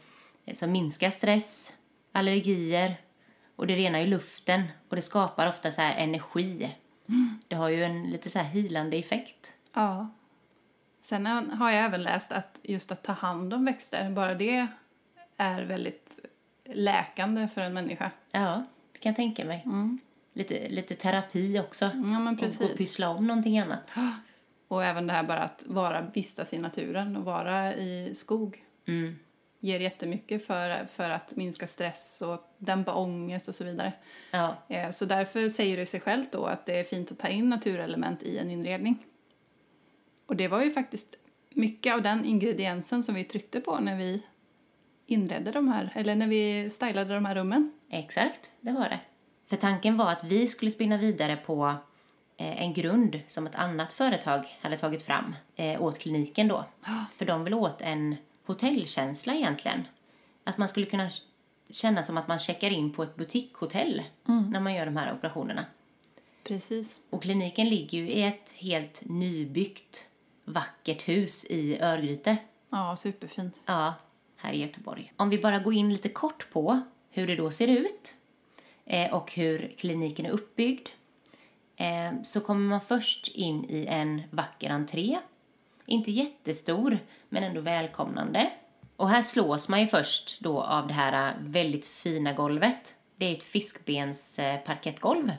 [0.54, 1.74] som minskar stress,
[2.12, 2.96] allergier
[3.56, 6.70] och det renar ju luften och det skapar ofta så här energi.
[7.48, 9.54] Det har ju en lite så här healande effekt.
[9.74, 10.10] Ja.
[11.02, 14.68] Sen har jag även läst att just att ta hand om växter, bara det
[15.38, 16.20] är väldigt
[16.66, 18.12] läkande för en människa.
[18.32, 19.66] Ja, det kan jag tänka mig.
[20.34, 21.86] Lite, lite terapi också.
[21.86, 22.78] Ja, men Och, och precis.
[22.78, 23.94] pyssla om någonting annat.
[24.68, 29.20] Och även det här bara att vara, vistas i naturen och vara i skog Mm.
[29.60, 33.94] ger jättemycket för, för att minska stress och dämpa ångest och så vidare.
[34.32, 37.28] Ja, Eh, Så därför säger det sig självt då att det är fint att ta
[37.28, 38.98] in naturelement i en inredning.
[40.26, 41.16] Och det var ju faktiskt
[41.50, 44.24] mycket av den ingrediensen som vi tryckte på när vi
[45.14, 47.72] inredde de här, eller när vi stylade de här rummen.
[47.90, 48.52] exakt.
[48.62, 49.00] Det var det.
[49.48, 51.76] För tanken var att vi skulle spinna vidare på
[52.38, 56.66] eh, en grund som ett annat företag hade tagit fram eh, åt kliniken då.
[57.18, 59.84] För de vill åt en hotellkänsla egentligen.
[60.44, 61.10] Att man skulle kunna
[61.70, 65.66] kännas som att man checkar in på ett butikshotell när man gör de här operationerna.
[66.44, 67.00] Precis.
[67.10, 70.08] Och kliniken ligger ju i ett helt nybyggt
[70.46, 72.38] vackert hus i Örgryte.
[72.70, 73.60] Ja, superfint.
[73.66, 73.94] Ja,
[74.44, 75.14] här i Göteborg.
[75.18, 78.16] Om vi bara går in lite kort på hur det då ser ut
[78.86, 80.90] eh, och hur kliniken är uppbyggd
[81.76, 85.20] eh, så kommer man först in i en vacker entré.
[85.86, 88.52] Inte jättestor, men ändå välkomnande.
[88.96, 92.96] Och här slås man ju först då av det här eh, väldigt fina golvet.
[93.16, 95.32] Det är ett fiskbens parkettgolv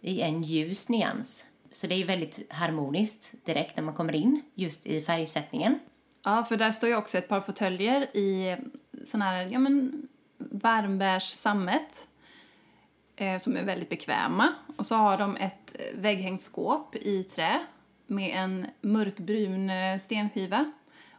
[0.00, 1.46] i en ljus nyans.
[1.72, 5.78] Så det är ju väldigt harmoniskt direkt när man kommer in, just i färgsättningen.
[6.24, 8.56] Ja, för där står ju också ett par fåtöljer i
[9.04, 10.08] sån här, ja men,
[10.38, 12.06] varmbärssammet.
[13.16, 14.54] Eh, som är väldigt bekväma.
[14.76, 17.58] Och så har de ett vägghängt skåp i trä
[18.06, 20.72] med en mörkbrun eh, stenskiva.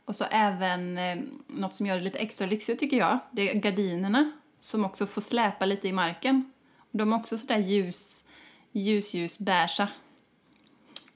[0.06, 3.20] Och så även eh, något som gör det lite extra lyxigt tycker jag.
[3.32, 6.52] Det är gardinerna som också får släpa lite i marken.
[6.92, 8.26] De är också sådär ljus,
[8.72, 9.88] ljus, ljus beiga.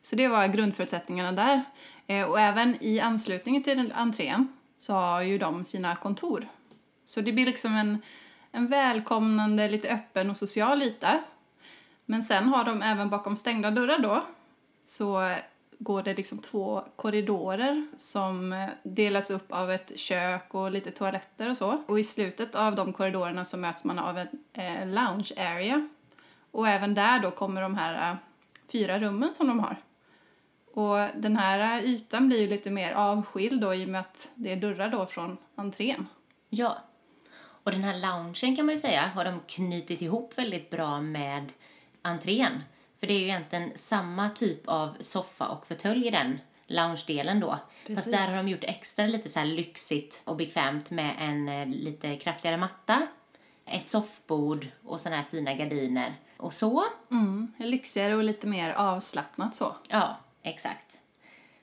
[0.02, 1.64] Så det var grundförutsättningarna där.
[2.08, 6.48] Eh, och även i anslutning till den entrén så har ju de sina kontor.
[7.06, 7.98] Så det blir liksom en,
[8.52, 11.20] en välkomnande, lite öppen och social yta.
[12.06, 14.24] Men sen har de även bakom stängda dörrar då
[14.86, 15.36] så
[15.80, 21.50] går det liksom två korridorer som eh, delas upp av ett kök och lite toaletter
[21.50, 21.84] och så.
[21.88, 25.90] Och i slutet av de korridorerna så möts man av en eh, lounge area.
[26.52, 28.18] Och även där då kommer de här eh,
[28.72, 29.78] fyra rummen som de har.
[30.78, 34.52] Och den här ytan blir ju lite mer avskild då i och med att det
[34.52, 36.08] är dörrar då från entrén.
[36.50, 36.78] Ja.
[37.64, 41.52] Och den här loungen kan man ju säga har de knutit ihop väldigt bra med
[42.02, 42.64] entrén.
[43.00, 47.60] För det är ju egentligen samma typ av soffa och fåtölj i den loungedelen då.
[47.88, 47.96] Precis.
[47.96, 52.16] Fast där har de gjort extra lite så lyxigt och bekvämt med en eh, lite
[52.16, 53.08] kraftigare matta,
[53.66, 56.16] ett soffbord och såna här fina gardiner.
[56.38, 56.84] Och så.
[57.12, 59.76] Mm, lyxigare och lite mer avslappnat så.
[59.88, 60.18] Ja,
[60.50, 61.00] exakt.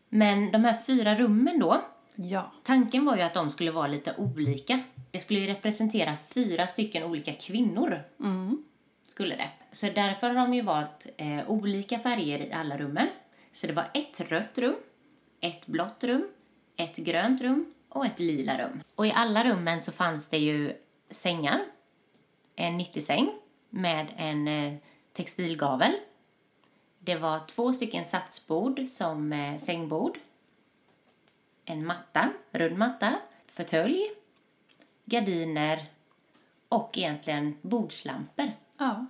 [0.08, 2.52] Men de här fyra rummen då, Ja.
[2.62, 4.80] tanken var ju att de skulle vara lite olika.
[5.10, 8.02] Det skulle ju representera fyra stycken olika kvinnor.
[9.08, 9.48] Skulle det.
[9.72, 13.06] Så därför har de ju valt eh, olika färger i alla rummen.
[13.52, 14.74] Så det var ett rött rum,
[15.40, 16.28] ett blått rum,
[16.76, 18.82] ett grönt rum och ett lila rum.
[18.94, 20.72] Och i alla rummen så fanns det ju
[21.10, 21.60] sängar,
[22.56, 23.30] en 90-säng
[23.70, 24.74] med en eh,
[25.12, 25.92] textilgavel.
[27.04, 30.18] Det var två stycken satsbord som eh, sängbord.
[31.64, 33.14] En matta, rund matta,
[33.46, 34.10] fåtölj,
[35.04, 35.84] gardiner
[36.68, 38.52] och egentligen bordslampor.
[38.78, 39.06] ja.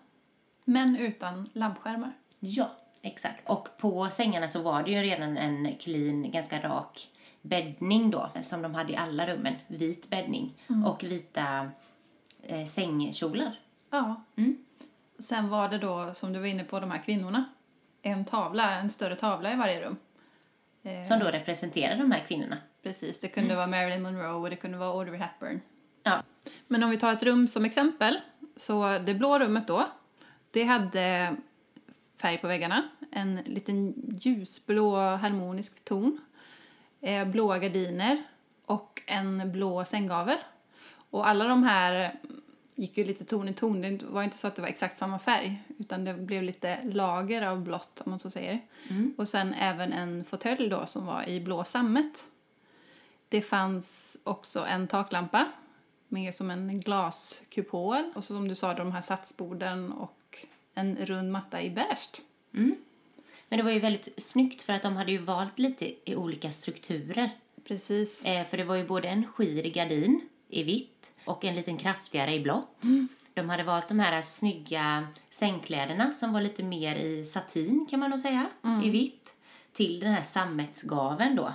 [0.64, 2.12] Men utan lampskärmar.
[2.40, 2.70] Ja,
[3.02, 3.48] exakt.
[3.48, 7.08] Och på sängarna så var det ju redan en clean, ganska rak
[7.42, 9.54] bäddning då, som de hade i alla rummen.
[9.66, 10.54] Vit bäddning
[10.86, 11.70] och vita
[12.42, 13.60] eh, sängkjolar.
[13.90, 14.22] Ja.
[14.36, 14.64] Mm.
[15.18, 17.44] Sen var det då, som du var inne på, de här kvinnorna.
[18.06, 19.96] En tavla, en större tavla i varje rum.
[20.82, 22.56] Eh, Som då representerar de här kvinnorna.
[22.82, 25.60] Precis, det kunde vara Marilyn Monroe och det kunde vara Audrey Hepburn.
[26.02, 26.22] Ja.
[26.66, 28.20] Men om vi tar ett rum som exempel,
[28.56, 29.88] så det blå rummet då,
[30.50, 31.36] det hade
[32.16, 36.20] färg på väggarna, en liten ljusblå harmonisk ton,
[37.00, 38.22] eh, blåa gardiner
[38.66, 40.38] och en blå sänggavel.
[41.10, 42.14] Och alla de här
[42.74, 45.18] gick ju lite ton i ton, det var inte så att det var exakt samma
[45.18, 48.60] färg, utan det blev lite lager av blått om man så säger.
[49.16, 52.24] Och sen även en fåtölj då som var i blå sammet.
[53.28, 55.48] Det fanns också en taklampa
[56.08, 61.32] med som en glaskupol och så som du sa de här satsborden och en rund
[61.32, 62.20] matta i beige.
[63.48, 66.52] Men det var ju väldigt snyggt för att de hade ju valt lite i olika
[66.52, 67.30] strukturer.
[67.64, 68.24] Precis.
[68.24, 72.34] Eh, för det var ju både en skir gardin i vitt och en liten kraftigare
[72.34, 72.82] i blått.
[73.34, 78.10] De hade valt de här snygga sängkläderna som var lite mer i satin kan man
[78.10, 78.46] nog säga,
[78.84, 79.34] i vitt.
[79.72, 81.52] Till den här sammetsgaven då.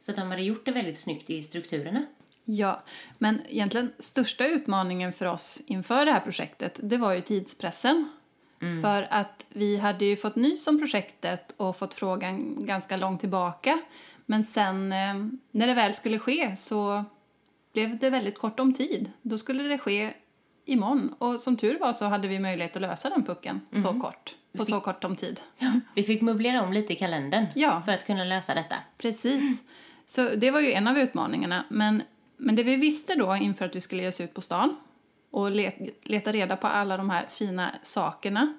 [0.00, 2.02] Så de hade gjort det väldigt snyggt i strukturerna.
[2.44, 2.82] Ja,
[3.18, 8.08] men egentligen största utmaningen för oss inför det här projektet, det var ju tidspressen.
[8.82, 13.80] För att vi hade ju fått nys om projektet och fått frågan ganska långt tillbaka.
[14.26, 15.14] Men sen eh,
[15.50, 17.04] när det väl skulle ske så
[17.78, 19.10] blev det väldigt kort om tid.
[19.22, 20.10] Då skulle det ske
[20.64, 21.14] imorgon.
[21.18, 24.34] Och som tur var så hade vi möjlighet att lösa den pucken så kort.
[24.56, 25.40] På så kort om tid.
[25.94, 27.82] Vi fick möblera om lite i kalendern Ja.
[27.86, 28.76] för att kunna lösa detta.
[28.98, 29.62] Precis.
[30.06, 31.64] Så det var ju en av utmaningarna.
[31.68, 32.02] Men,
[32.36, 34.76] men det vi visste då inför att vi skulle ge oss ut på stan
[35.30, 38.54] och le, leta reda på alla de här fina sakerna,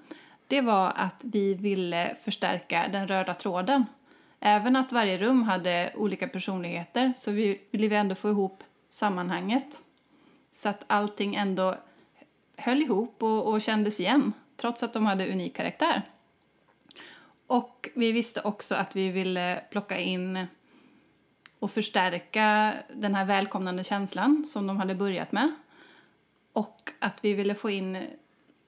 [0.47, 3.85] det var att vi ville förstärka den röda tråden.
[4.39, 9.81] Även att varje rum hade olika personligheter så vi ville vi ändå få ihop sammanhanget.
[10.51, 11.75] Så att allting ändå
[12.57, 16.01] höll ihop och, och kändes igen trots att de hade unik karaktär.
[17.47, 20.47] Och vi visste också att vi ville plocka in
[21.59, 25.51] och förstärka den här välkomnande känslan som de hade börjat med.
[26.53, 28.07] Och att vi ville få in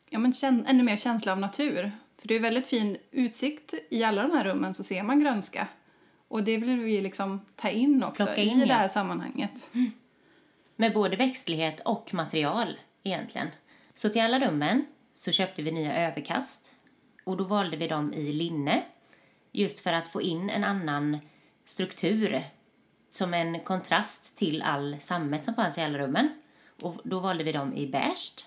[0.10, 1.91] ja, men, ännu mer känsla av natur.
[2.17, 5.67] För det är väldigt fin utsikt i alla de här rummen så ser man grönska.
[6.27, 9.69] Och det vill vi liksom ta in också in, i det här sammanhanget.
[9.73, 9.91] Mm.
[10.81, 13.47] Med både växtlighet och material egentligen.
[13.95, 16.71] Så till alla rummen så köpte vi nya överkast
[17.23, 18.83] och då valde vi dem i linne
[19.51, 21.17] just för att få in en annan
[21.65, 22.43] struktur
[23.09, 26.41] som en kontrast till all sammet som fanns i alla rummen.
[26.83, 28.45] Och då valde vi dem i beige.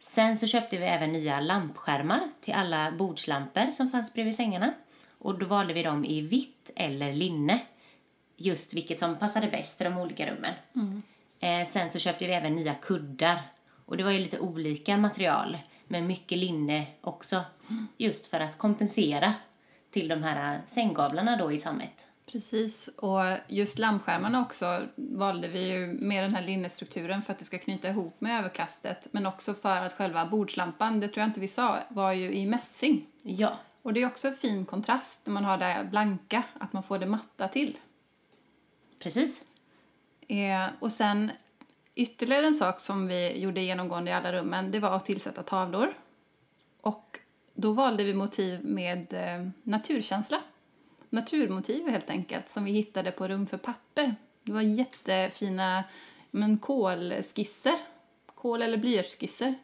[0.00, 4.74] Sen så köpte vi även nya lampskärmar till alla bordslampor som fanns bredvid sängarna.
[5.18, 7.60] Och då valde vi dem i vitt eller linne.
[8.36, 10.54] Just vilket som passade bäst i de olika rummen.
[10.74, 11.02] Mm.
[11.40, 13.42] Eh, sen så köpte vi även nya kuddar.
[13.84, 15.58] Och det var ju lite olika material.
[15.86, 17.40] Men mycket linne också.
[17.96, 19.34] Just för att kompensera
[19.90, 22.08] till de här sänggavlarna då i sammet.
[22.32, 27.44] Precis, och just lampskärmarna också valde vi ju med den här linnestrukturen för att det
[27.44, 31.40] ska knyta ihop med överkastet men också för att själva bordslampan, det tror jag inte
[31.40, 33.06] vi sa, var ju i mässing.
[33.22, 33.58] Ja.
[33.82, 36.98] Och det är också en fin kontrast när man har det blanka, att man får
[36.98, 37.78] det matta till.
[38.98, 39.40] Precis.
[40.28, 41.30] Eh, och sen
[41.94, 45.94] ytterligare en sak som vi gjorde genomgående i alla rummen, det var att tillsätta tavlor.
[46.80, 47.18] Och
[47.54, 50.40] då valde vi motiv med eh, naturkänsla
[51.10, 54.16] naturmotiv helt enkelt som vi hittade på Rum för papper.
[54.42, 55.84] Det var jättefina
[56.30, 57.78] men, kolskisser,
[58.34, 59.54] kol eller blyertsskisser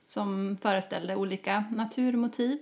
[0.00, 2.58] som föreställde olika naturmotiv.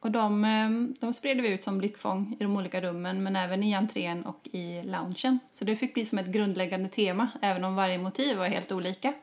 [0.00, 3.62] Och de, eh, de spred vi ut som blickfång i de olika rummen men även
[3.62, 5.38] i entrén och i loungen.
[5.52, 9.14] Så det fick bli som ett grundläggande tema även om varje motiv var helt olika.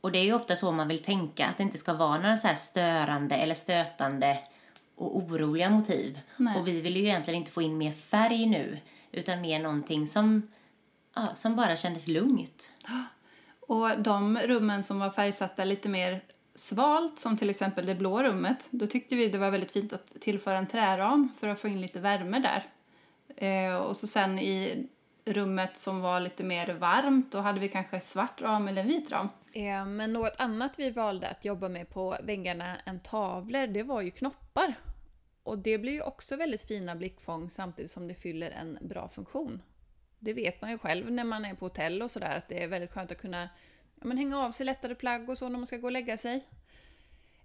[0.00, 2.36] Och det är ju ofta så man vill tänka, att det inte ska vara några
[2.36, 4.38] så störande eller stötande
[4.94, 6.20] och oroliga motiv.
[6.36, 6.60] Nej.
[6.60, 8.78] Och vi vill ju egentligen inte få in mer färg nu
[9.12, 10.48] utan mer någonting som,
[11.14, 12.72] ja, som bara kändes lugnt.
[13.60, 16.20] Och de rummen som var färgsatta lite mer
[16.58, 20.20] svalt, som till exempel det blå rummet, då tyckte vi det var väldigt fint att
[20.20, 22.64] tillföra en träram för att få in lite värme där.
[23.36, 24.86] Eh, och så sen i
[25.24, 29.28] rummet som var lite mer varmt, då hade vi kanske svart ram eller vit ram.
[29.52, 34.00] Eh, men något annat vi valde att jobba med på väggarna än tavlor, det var
[34.00, 34.74] ju knoppar.
[35.42, 39.62] Och det blir ju också väldigt fina blickfång samtidigt som det fyller en bra funktion.
[40.18, 42.68] Det vet man ju själv när man är på hotell och sådär att det är
[42.68, 43.48] väldigt skönt att kunna
[44.02, 46.44] men hänga av sig lättare plagg och så när man ska gå och lägga sig.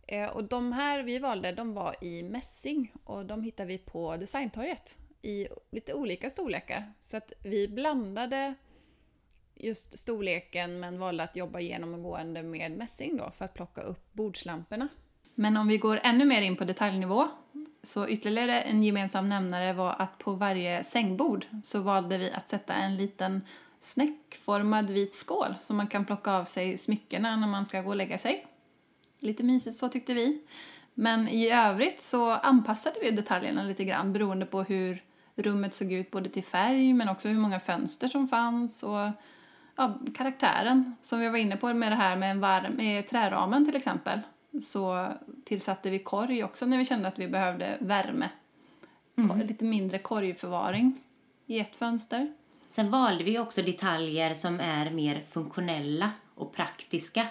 [0.07, 4.17] Eh, och de här vi valde, de var i mässing och de hittade vi på
[4.17, 6.93] Designtorget i lite olika storlekar.
[7.01, 8.53] Så att vi blandade
[9.55, 14.87] just storleken men valde att jobba genomgående med mässing då för att plocka upp bordslamporna.
[15.35, 17.27] Men om vi går ännu mer in på detaljnivå
[17.83, 22.73] så ytterligare en gemensam nämnare var att på varje sängbord så valde vi att sätta
[22.73, 23.41] en liten
[23.83, 27.95] snäckformad vit skål som man kan plocka av sig smyckena när man ska gå och
[27.95, 28.45] lägga sig.
[29.19, 30.41] Lite mysigt så tyckte vi.
[30.93, 35.03] Men i övrigt så anpassade vi detaljerna lite grann beroende på hur
[35.35, 39.09] rummet såg ut både till färg men också hur många fönster som fanns och
[39.75, 43.65] ja, karaktären som vi var inne på med det här med, en varm, med träramen
[43.65, 44.19] till exempel
[44.61, 45.07] så
[45.43, 48.29] tillsatte vi korg också när vi kände att vi behövde värme.
[49.15, 49.39] Mm.
[49.39, 51.01] Lite mindre korgförvaring
[51.45, 52.33] i ett fönster.
[52.73, 57.27] Sen valde vi också detaljer som är mer funktionella och praktiska.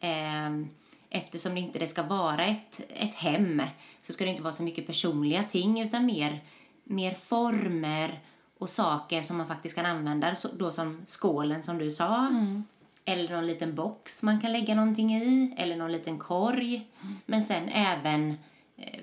[0.00, 0.68] Ehm,
[1.10, 3.62] eftersom det inte ska vara ett, ett hem
[4.02, 6.44] så ska det inte vara så mycket personliga ting utan mer,
[6.84, 8.20] mer former
[8.58, 10.36] och saker som man faktiskt kan använda.
[10.52, 12.26] Då som skålen som du sa.
[12.26, 12.64] Mm.
[13.04, 15.54] Eller någon liten box man kan lägga någonting i.
[15.58, 16.74] Eller någon liten korg.
[16.74, 17.16] Mm.
[17.26, 18.30] Men sen även
[18.76, 19.00] eh,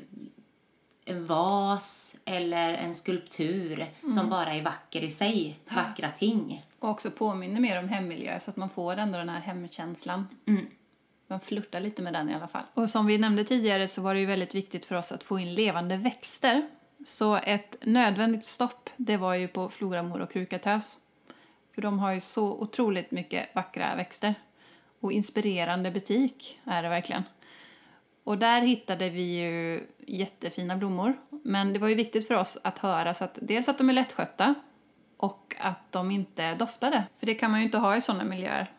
[1.06, 4.12] en vas eller en skulptur mm.
[4.12, 5.60] som bara är vacker i sig.
[5.70, 6.66] Vackra ting.
[6.80, 10.28] Och också påminner mer om hemmiljö så att man får ändå den här hemkänslan.
[10.48, 10.66] Mm.
[11.28, 12.64] Man flörtar lite med den i alla fall.
[12.74, 15.40] Och som vi nämnde tidigare så var det ju väldigt viktigt för oss att få
[15.40, 16.68] in levande växter.
[17.06, 21.00] Så ett nödvändigt stopp det var ju på Floramor och Krukatös.
[21.76, 24.36] För de har ju så otroligt mycket vackra växter.
[25.00, 27.24] Och inspirerande butik är det verkligen.
[28.24, 31.18] Och där hittade vi ju jättefina blommor.
[31.44, 33.94] Men det var ju viktigt för oss att höra så att dels att de är
[33.94, 34.56] lättskötta
[35.18, 37.04] och att de inte doftade.
[37.20, 38.72] För det kan man ju inte ha i sådana miljöer.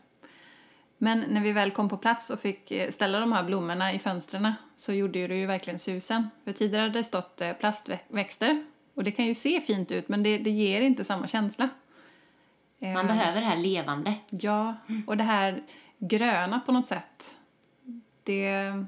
[0.98, 3.98] Men när vi väl kom på plats och fick eh, ställa de här blommorna i
[3.98, 6.30] fönstren så gjorde det ju verkligen susen.
[6.44, 10.22] För tidigare hade det stått eh, plastväxter och det kan ju se fint ut men
[10.22, 11.68] det, det ger inte samma känsla.
[12.78, 14.14] Man behöver det här levande.
[14.30, 14.74] Ja,
[15.06, 15.62] och det här
[15.98, 17.34] gröna på något sätt.
[18.22, 18.84] Det,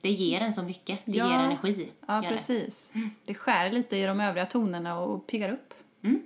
[0.00, 0.98] Det ger en så mycket.
[1.04, 1.26] Det Ja.
[1.30, 1.90] ger energi.
[2.06, 2.28] ja gör det.
[2.28, 2.90] precis.
[3.24, 5.74] Det skär lite i de övriga tonerna och piggar upp.
[6.02, 6.22] Mm.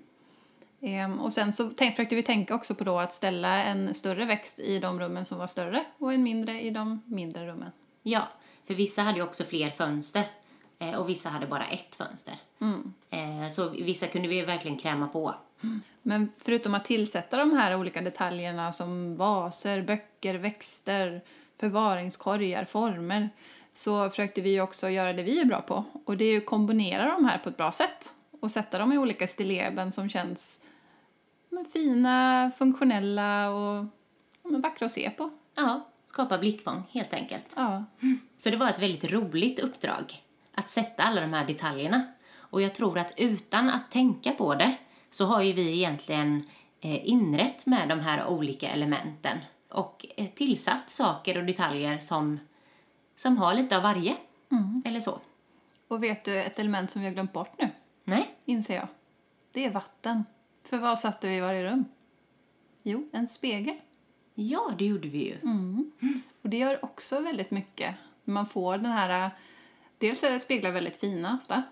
[0.80, 4.24] Ehm, och sen så tänk, försökte vi tänka också på då att ställa en större
[4.24, 7.70] växt i de rummen som var större och en mindre i de mindre rummen.
[8.02, 8.28] Ja,
[8.66, 10.24] för vissa hade ju också fler fönster.
[10.78, 12.34] eh, Och vissa hade bara ett fönster.
[13.10, 15.34] Eh, Så vissa kunde vi verkligen kräma på.
[16.02, 21.22] Men förutom att tillsätta de här olika detaljerna som vaser, böcker, växter,
[21.60, 23.30] förvaringskorgar, former
[23.74, 25.84] så försökte vi också göra det vi är bra på.
[26.04, 28.98] Och det är att kombinera de här på ett bra sätt och sätta dem i
[28.98, 30.60] olika stilleben som känns
[31.48, 33.84] men, fina, funktionella och
[34.42, 35.30] men, vackra att se på.
[35.54, 37.52] Ja, skapa blickfång helt enkelt.
[37.56, 37.84] Ja,
[38.38, 40.22] Så det var ett väldigt roligt uppdrag
[40.54, 42.06] att sätta alla de här detaljerna.
[42.36, 44.76] Och jag tror att utan att tänka på det
[45.10, 46.48] så har ju vi egentligen
[46.80, 52.40] eh, inrett med de här olika elementen och eh, tillsatt saker och detaljer som,
[53.24, 54.16] som har lite av varje.
[54.84, 55.20] Eller så.
[55.88, 57.70] och vet du ett element som vi har glömt bort nu,
[58.04, 58.34] Nej?
[58.44, 58.88] inser jag?
[59.52, 60.24] Det är vatten.
[60.64, 61.84] För vad satte vi i varje rum?
[62.82, 63.74] Jo, en spegel.
[64.34, 65.38] Ja, det gjorde vi ju.
[66.42, 67.94] Och det gör också väldigt mycket.
[68.24, 69.30] Man får den här...
[69.98, 71.62] Dels är det speglar väldigt fina ofta,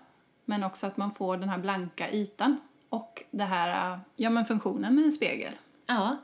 [0.45, 2.57] men också att man får den här blanka ytan
[2.89, 5.53] och det här, ja men funktionen med en spegel.
[5.85, 6.17] Ja,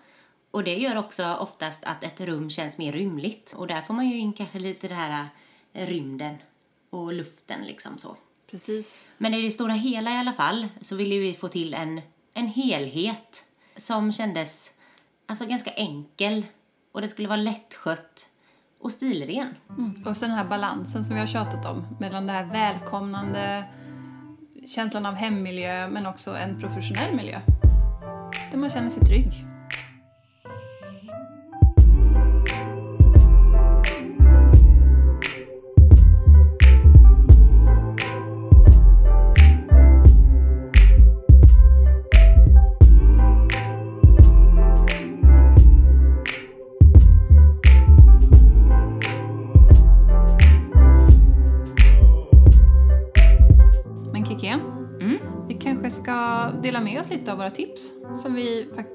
[0.52, 3.54] och det gör också oftast att ett rum känns mer rymligt.
[3.54, 5.28] Och där får man ju in kanske lite det här
[5.74, 6.38] eh, rymden
[6.90, 8.18] och luften liksom så.
[8.52, 9.06] Precis.
[9.18, 12.02] Men i det stora hela i alla fall så ville vi få till en,
[12.34, 13.46] en helhet
[13.78, 14.70] som kändes
[15.26, 16.46] alltså ganska enkel
[16.92, 18.30] och det skulle vara lättskött
[18.80, 19.56] och stilren.
[20.06, 23.64] Och så den här balansen som vi har tjatat om mellan det här välkomnande,
[24.68, 27.42] känslan av hemmiljö men också en professionell miljö.
[28.52, 29.46] Där man känner sig trygg.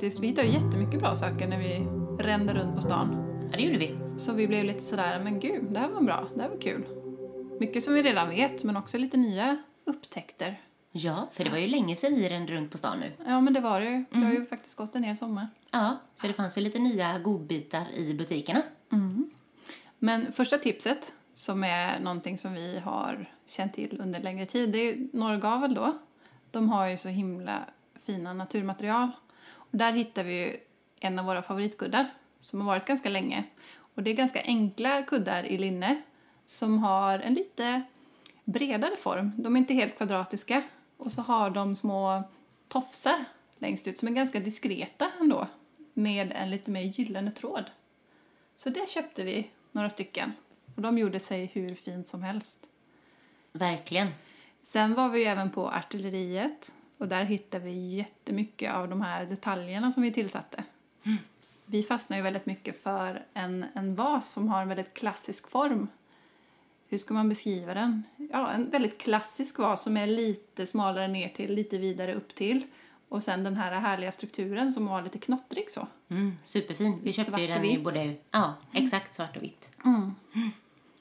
[0.04, 1.86] Faktiskt, vi hittade jättemycket bra saker när vi
[2.24, 3.16] rände runt på stan.
[3.50, 3.98] Ja, det gjorde vi.
[4.18, 6.84] Så vi blev lite sådär, men gud, det här var bra, det här var kul.
[7.60, 10.60] Mycket som vi redan vet, men också lite nya upptäckter.
[10.90, 13.12] Ja, för det var ju länge sedan vi rände runt på stan nu.
[13.26, 14.04] Ja, men det var det ju.
[14.10, 15.48] Det har ju faktiskt gått en hel sommar.
[15.70, 18.62] Ja, så det fanns ju lite nya godbitar i butikerna.
[19.98, 24.78] Men första tipset, som är någonting som vi har känt till under längre tid, det
[24.78, 25.98] är ju Norrgavel då.
[26.50, 27.58] De har ju så himla
[28.06, 29.10] fina naturmaterial.
[29.74, 30.56] Där hittar vi
[31.00, 33.44] en av våra favoritkuddar som har varit ganska länge.
[33.94, 36.02] Och det är ganska enkla kuddar i linne
[36.46, 37.82] som har en lite
[38.44, 39.32] bredare form.
[39.36, 40.62] De är inte helt kvadratiska.
[40.96, 42.22] Och så har de små
[42.68, 43.24] tofsar
[43.58, 45.46] längst ut som är ganska diskreta ändå
[45.94, 47.64] med en lite mer gyllene tråd.
[48.56, 50.32] Så det köpte vi några stycken.
[50.74, 52.58] Och de gjorde sig hur fint som helst.
[53.52, 54.08] Verkligen.
[54.62, 56.72] Sen var vi även på artilleriet
[57.04, 60.64] och där hittade vi jättemycket av de här detaljerna som vi tillsatte.
[61.66, 65.88] Vi fastnade ju väldigt mycket för en, en vas som har en väldigt klassisk form.
[66.88, 68.02] Hur ska man beskriva den?
[68.32, 72.62] Ja, en väldigt klassisk vas som är lite smalare ner till, lite vidare upp till.
[73.08, 75.86] Och sen den här härliga strukturen som var lite knottrig så.
[76.08, 77.00] Mm, superfin.
[77.02, 78.14] Vi köpte ju den i både...
[78.30, 79.70] Ja, exakt svart och vitt.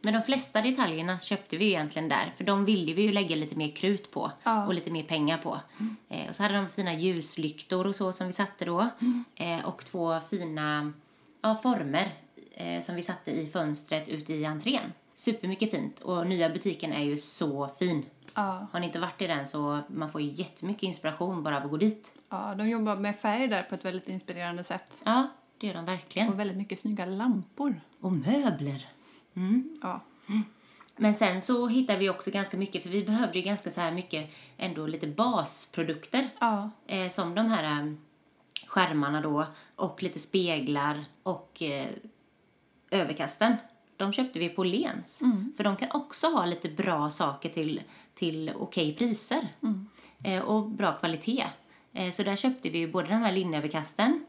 [0.05, 3.35] Men de flesta detaljerna köpte vi ju egentligen där, för de ville vi ju lägga
[3.35, 4.65] lite mer krut på Ja.
[4.67, 5.59] och lite mer pengar på.
[6.09, 8.89] Eh, och så hade de fina ljuslyktor och så som vi satte då.
[9.35, 10.93] Eh, och två fina
[11.41, 12.13] ja, former
[12.51, 14.93] eh, som vi satte i fönstret ute i entrén.
[15.13, 15.99] Supermycket fint.
[15.99, 18.05] Och nya butiken är ju så fin.
[18.33, 21.63] Ja, Har ni inte varit i den så man får ju jättemycket inspiration bara av
[21.63, 22.13] att gå dit.
[22.29, 25.01] ja, de jobbar med färg där på ett väldigt inspirerande sätt.
[25.05, 26.29] Ja, det gör de verkligen.
[26.29, 27.81] Och väldigt mycket snygga lampor.
[27.99, 28.87] Och möbler.
[29.81, 29.99] Ja,
[30.95, 33.91] Men sen så hittade vi också ganska mycket, för vi behövde ju ganska så här
[33.91, 36.29] mycket ändå lite basprodukter.
[36.39, 37.93] ja, Eh, som de här eh,
[38.67, 41.87] skärmarna då och lite speglar och eh,
[42.91, 43.55] överkasten.
[43.97, 45.21] De köpte vi på Lens.
[45.57, 47.81] För de kan också ha lite bra saker till,
[48.13, 49.47] till okej priser.
[50.23, 51.45] Eh, och bra kvalitet.
[51.93, 54.25] Eh, så där köpte vi ju både de här linneöverkasten,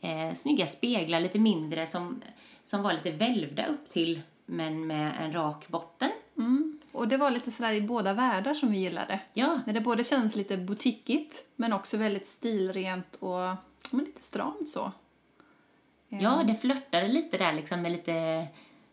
[0.00, 2.22] eh, snygga speglar, lite mindre som,
[2.64, 6.10] som var lite välvda upp till men med en rak botten.
[6.38, 6.78] Mm.
[6.92, 9.20] Och det var lite sådär i båda världar som vi gillade.
[9.32, 13.56] Ja, När det både känns lite boutiquigt men också väldigt stilrent och
[13.90, 14.92] men lite stramt så.
[16.08, 18.46] Ja, det flörtade lite där liksom med lite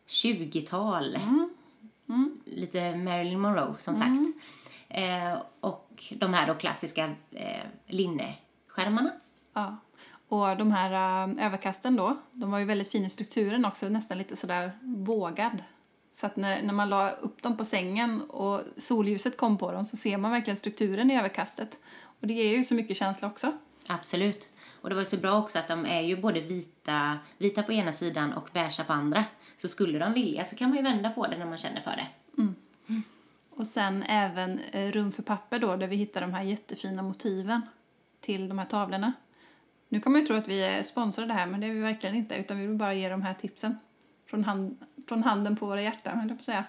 [0.08, 1.18] 20-tal.
[2.46, 4.44] Lite Marilyn Monroe, som sagt.
[4.90, 9.12] Eh, och de här då klassiska eh, linneskärmarna.
[9.54, 9.78] Ja.
[10.34, 14.18] Och de här äh, överkasten då, de var ju väldigt fina i strukturen också, nästan
[14.18, 15.64] lite sådär vågad.
[16.12, 19.86] Så att när, när man la upp dem på sängen och solljuset kom på dem
[19.86, 21.80] så ser man verkligen strukturen i överkastet.
[22.22, 23.52] Och det ger ju så mycket känsla också.
[23.88, 24.50] Absolut.
[24.82, 27.74] Och det var ju så bra också att de är ju både vita, vita på
[27.74, 29.26] ena sidan och beiga på andra.
[29.58, 31.92] Så skulle de vilja så kan man ju vända på det när man känner för
[31.92, 32.08] det.
[33.50, 37.62] Och sen även eh, rum för papper då, där vi hittar de här jättefina motiven
[38.20, 39.14] till de här tavlorna.
[39.94, 42.16] Nu kan man ju tro att vi är sponsrade här, men det är vi verkligen
[42.16, 43.76] inte, utan vi vill bara ge de här tipsen.
[44.26, 44.78] Från, hand,
[45.08, 46.66] från handen på våra hjärtan, höll jag på att säga.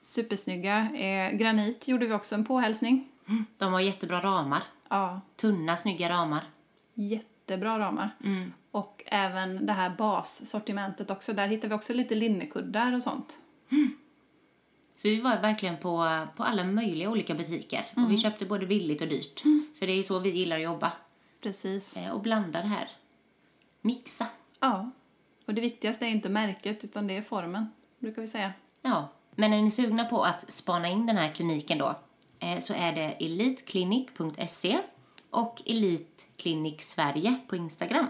[0.00, 0.88] Supersnygga.
[0.94, 3.08] Eh, granit gjorde vi också en påhälsning.
[3.58, 4.62] De har jättebra ramar.
[4.88, 6.44] Ja, Tunna, snygga ramar.
[6.94, 8.10] jättebra ramar.
[8.70, 11.32] Och även det här bassortimentet också.
[11.32, 13.38] Där hittar vi också lite linnekuddar och sånt.
[14.96, 17.84] Så vi var verkligen på, på alla möjliga olika butiker.
[17.96, 19.42] Och vi köpte både billigt och dyrt.
[19.78, 20.92] För det är så vi gillar att jobba.
[21.46, 21.96] Precis.
[21.96, 22.90] Eh, och blanda det här.
[23.80, 24.26] Mixa.
[24.60, 24.90] Ja.
[25.46, 28.52] Och det viktigaste är inte märket, utan det är formen, brukar vi säga.
[28.82, 29.08] Ja.
[29.34, 31.94] Men är ni sugna på att spana in den här kliniken då
[32.38, 34.78] eh, så är det elitklinik.se
[35.30, 38.06] och Elitklinik Sverige på Instagram.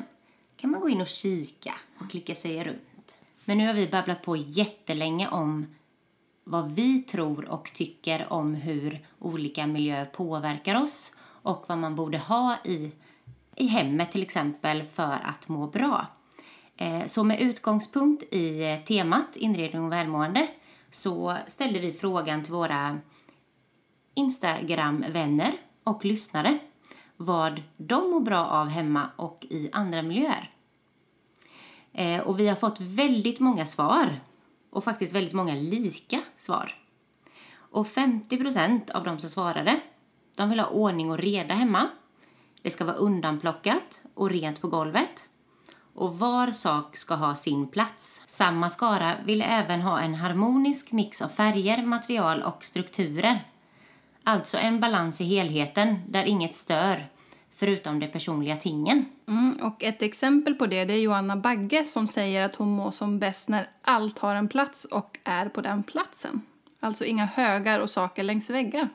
[0.56, 3.18] kan man gå in och kika och klicka sig runt.
[3.44, 5.74] Men nu har vi babblat på jättelänge om
[6.44, 11.12] vad vi tror och tycker om hur olika miljöer påverkar oss
[11.46, 12.92] och vad man borde ha i,
[13.56, 16.06] i hemmet till exempel för att må bra.
[16.76, 20.48] Eh, så med utgångspunkt i temat inredning och välmående
[20.90, 22.98] så ställde vi frågan till våra
[24.14, 25.52] Instagram-vänner
[25.84, 26.58] och lyssnare
[27.16, 30.50] vad de mår bra av hemma och i andra miljöer.
[31.92, 34.20] Eh, och vi har fått väldigt många svar
[34.70, 36.74] och faktiskt väldigt många lika svar.
[37.70, 39.80] Och 50% av de som svarade
[40.34, 41.88] de vill ha ordning och reda hemma.
[42.66, 45.28] Det ska vara undanplockat och rent på golvet.
[45.94, 48.22] Och var sak ska ha sin plats.
[48.26, 53.44] Samma skara vill även ha en harmonisk mix av färger, material och strukturer.
[54.22, 57.06] Alltså en balans i helheten där inget stör,
[57.56, 59.04] förutom de personliga tingen.
[59.28, 62.90] Mm, och ett exempel på det, det är Joanna Bagge som säger att hon mår
[62.90, 66.42] som bäst när allt har en plats och är på den platsen.
[66.80, 68.88] Alltså inga högar och saker längs väggar.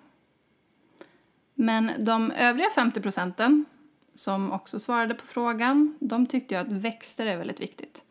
[1.56, 3.66] Men de övriga 50 procenten
[4.14, 8.04] som också svarade på frågan, de tyckte ju att växter är väldigt viktigt.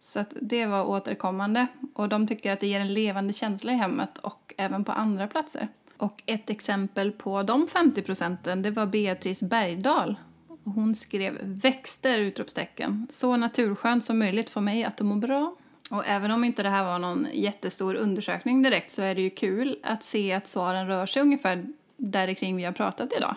[0.00, 3.76] Så att det var återkommande och de tycker att det ger en levande känsla i
[3.76, 5.68] hemmet och även på andra platser.
[5.96, 10.16] Och ett exempel på de 50 procenten, det var Beatrice Bergdahl.
[10.64, 12.18] Hon skrev växter!
[12.18, 13.06] utropstecken.
[13.10, 15.54] Så naturskönt som möjligt för mig att må bra.
[15.90, 19.30] Och även om inte det här var någon jättestor undersökning direkt så är det ju
[19.30, 21.66] kul att se att svaren rör sig ungefär
[21.96, 23.36] där kring vi har pratat idag.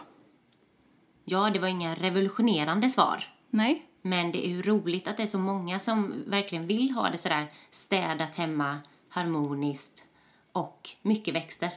[1.25, 3.23] Ja, det var inga revolutionerande svar.
[3.49, 3.85] Nej?
[4.01, 7.17] Men det är ju roligt att det är så många som verkligen vill ha det
[7.17, 8.79] sådär städat hemma,
[9.09, 10.05] harmoniskt
[10.51, 11.69] och mycket växter.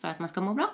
[0.00, 0.70] För att man ska må bra.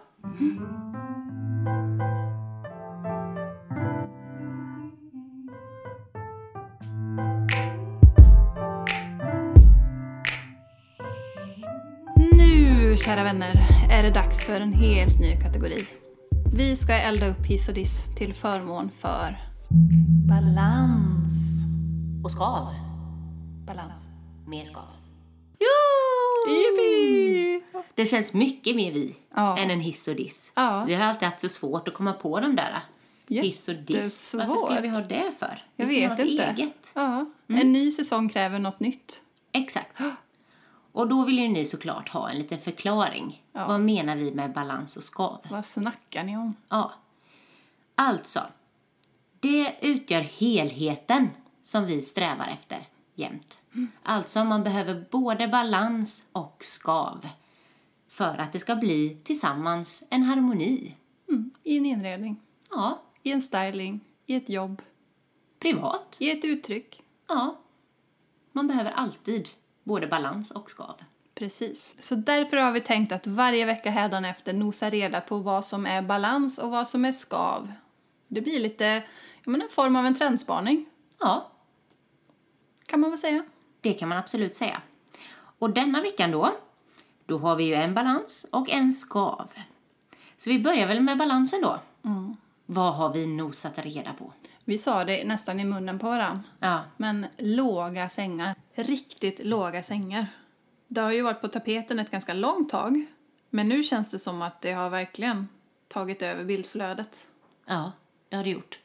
[12.95, 13.55] Nu, kära vänner,
[13.91, 15.87] är det dags för en helt ny kategori.
[16.57, 19.37] Vi ska elda upp hiss och diss till förmån för
[20.29, 21.33] balans.
[22.25, 22.75] Och skav.
[23.67, 24.01] Balans.
[24.47, 24.83] Mer skav.
[25.59, 26.53] Jo!
[26.55, 27.61] Yippee!
[27.95, 29.59] Det känns mycket mer vi Ja.
[29.59, 30.53] än en hiss och diss.
[30.55, 30.85] Ja.
[30.87, 32.81] Vi har alltid haft så svårt att komma på de där
[33.29, 34.35] hiss och diss.
[34.35, 35.63] Varför skulle vi ha det för?
[35.77, 36.45] Jag vi vet ha ett inte.
[36.45, 36.93] eget.
[36.95, 37.27] Ja.
[37.49, 39.21] En ny säsong kräver något nytt.
[39.53, 40.01] Exakt.
[40.95, 43.43] Och då vill ju ni såklart ha en liten förklaring.
[43.53, 43.67] Ja.
[43.67, 45.41] Vad menar vi med balans och skav?
[45.51, 46.55] Vad snackar ni om?
[46.69, 46.93] Ja.
[47.95, 48.41] Alltså,
[49.41, 51.29] det utgör helheten
[51.63, 53.63] som vi strävar efter jämt.
[54.03, 57.29] Alltså, man behöver både balans och skav
[58.09, 60.95] för att det ska bli tillsammans en harmoni.
[61.29, 61.51] Mm.
[61.63, 62.41] I en inredning,
[62.71, 64.83] Ja, i en styling, i ett jobb,
[65.59, 66.17] privat.
[66.21, 67.03] i ett uttryck.
[67.29, 67.59] Ja.
[68.53, 69.49] Man behöver alltid
[69.85, 70.95] både balans och skav.
[71.35, 71.97] Precis.
[71.99, 76.03] Så därför har vi tänkt att varje vecka hädanefter nosa reda på vad som är
[76.03, 77.73] balans och vad som är skav.
[78.29, 78.85] Det blir lite,
[79.45, 80.87] ja men en form av en trendspaning,
[81.21, 81.51] Ja,
[82.87, 83.45] kan man väl säga.
[83.81, 84.83] Det kan man absolut säga.
[85.59, 86.57] Och denna veckan då,
[87.27, 89.49] då har vi ju en balans och en skav.
[90.37, 91.81] Så vi börjar väl med balansen då.
[92.67, 94.33] Vad har vi nosat reda på?
[94.65, 96.43] Vi sa det nästan i munnen på varandra.
[96.59, 98.55] Ja, Men låga sängar.
[98.75, 100.27] Riktigt låga sängar.
[100.89, 103.07] Det har ju varit på tapeten ett ganska långt tag.
[103.51, 105.49] Men nu känns det som att det har verkligen
[105.89, 107.27] tagit över bildflödet.
[107.67, 107.93] ja,
[108.29, 108.79] det har det gjort.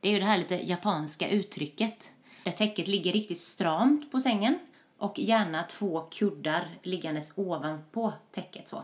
[0.00, 2.12] Det är ju det här lite japanska uttrycket.
[2.44, 4.58] Där täcket ligger riktigt stramt på sängen
[4.98, 8.82] och gärna två kuddar liggandes ovanpå täcket så.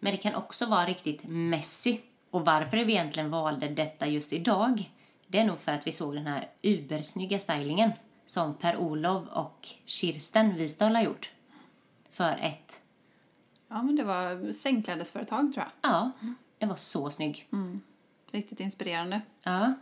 [0.00, 1.98] Men det kan också vara riktigt messy.
[2.30, 4.90] Och varför vi egentligen valde detta just idag,
[5.30, 7.90] det är nog för att vi såg den här ubersnygga stylingen
[8.26, 11.30] som Per-Olov och Kirsten Wisdahl har gjort.
[12.10, 12.82] För ett,
[13.68, 15.90] Ja, men det var sängklädesföretag tror jag.
[15.92, 16.10] ja,
[16.58, 17.48] den var så snygg.
[18.30, 19.20] Riktigt inspirerande.
[19.42, 19.74] Ja.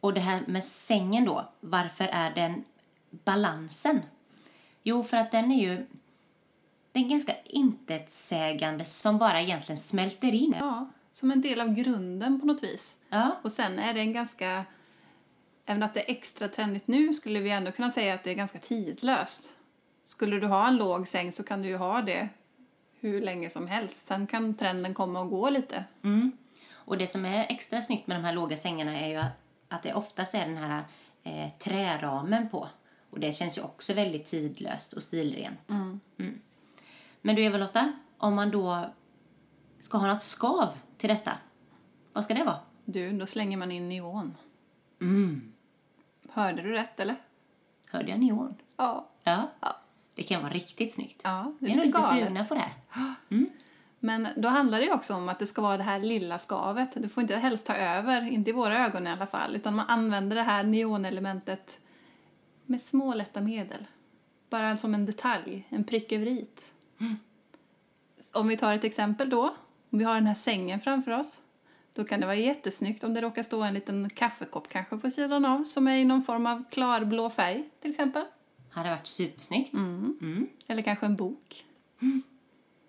[0.00, 2.64] Och det här med sängen då, varför är den
[3.10, 4.00] balansen?
[4.82, 5.86] Jo, för att den är ju
[6.92, 10.56] den är ganska intetsägande som bara egentligen smälter in.
[10.60, 12.96] Ja, som en del av grunden på något vis.
[13.08, 14.64] Ja, Och sen är det en ganska...
[15.66, 18.34] Även att det är extra trendigt nu skulle vi ändå kunna säga att det är
[18.34, 19.54] ganska tidlöst.
[20.04, 22.28] Skulle du ha en låg säng så kan du ju ha det
[23.00, 24.06] hur länge som helst.
[24.06, 25.84] Sen kan trenden komma och gå lite.
[26.02, 26.32] Mm.
[26.72, 29.82] Och det som är extra snyggt med de här låga sängarna är ju att- att
[29.82, 30.82] det oftast är den här
[31.22, 32.68] eh, träramen på.
[33.10, 35.70] Och det känns ju också väldigt tidlöst och stilrent.
[35.70, 36.40] Mm.
[37.20, 38.90] Men du Eva-Lotta, om man då
[39.84, 41.32] ska ha något skav till detta,
[42.12, 42.58] vad ska det vara?
[42.84, 44.36] Du, då slänger man in neon.
[45.00, 45.52] Mm.
[46.28, 47.16] Hörde du rätt eller?
[47.90, 48.54] Hörde jag neon?
[48.76, 49.08] Ja.
[49.22, 49.50] Ja.
[49.60, 49.76] Ja.
[50.14, 51.20] Det kan vara riktigt snyggt.
[51.24, 52.70] Ja, det Vi är är nog lite sugna på det.
[53.98, 56.90] Men då handlar det ju också om att det ska vara det här lilla skavet.
[56.94, 59.56] Det får inte helst ta över, inte i våra ögon i alla fall.
[59.56, 61.78] Utan man använder det här neonelementet
[62.66, 63.86] med små lätta medel.
[64.50, 66.66] Bara som en detalj, en prick över it.
[68.32, 69.54] Om vi tar ett exempel då.
[69.94, 71.40] Om vi har den här sängen framför oss.
[71.94, 75.44] Då kan det vara jättesnyggt om det råkar stå en liten kaffekopp kanske på sidan
[75.44, 78.24] av som är i någon form av klarblå färg till exempel.
[78.70, 79.72] Hade varit supersnyggt.
[79.72, 80.48] Mm.
[80.66, 81.64] Eller kanske en bok.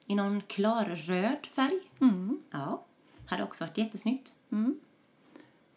[0.05, 1.79] I någon klar röd färg.
[2.01, 2.39] Mm.
[2.51, 2.85] Ja.
[3.25, 4.33] Hade också varit jättesnyggt.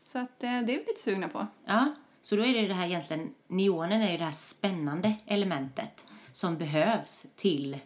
[0.03, 1.47] Så att, eh, det är vi lite sugna på.
[1.65, 6.07] Ja, så då är det det här egentligen, neonen är ju det här spännande elementet
[6.33, 7.79] som behövs till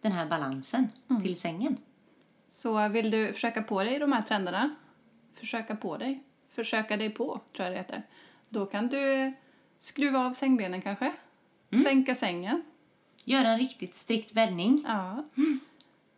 [0.00, 0.88] den här balansen,
[1.22, 1.76] till sängen.
[2.50, 4.74] Så vill du försöka på dig de här trenderna,
[5.34, 6.22] försöka på dig,
[6.54, 8.02] försöka dig på, tror jag det heter.
[8.48, 9.32] Då kan du
[9.78, 11.12] skruva av sängbenen kanske,
[11.84, 12.62] sänka sängen.
[13.24, 14.84] Gör en riktigt strikt bäddning.
[14.86, 15.24] Ja.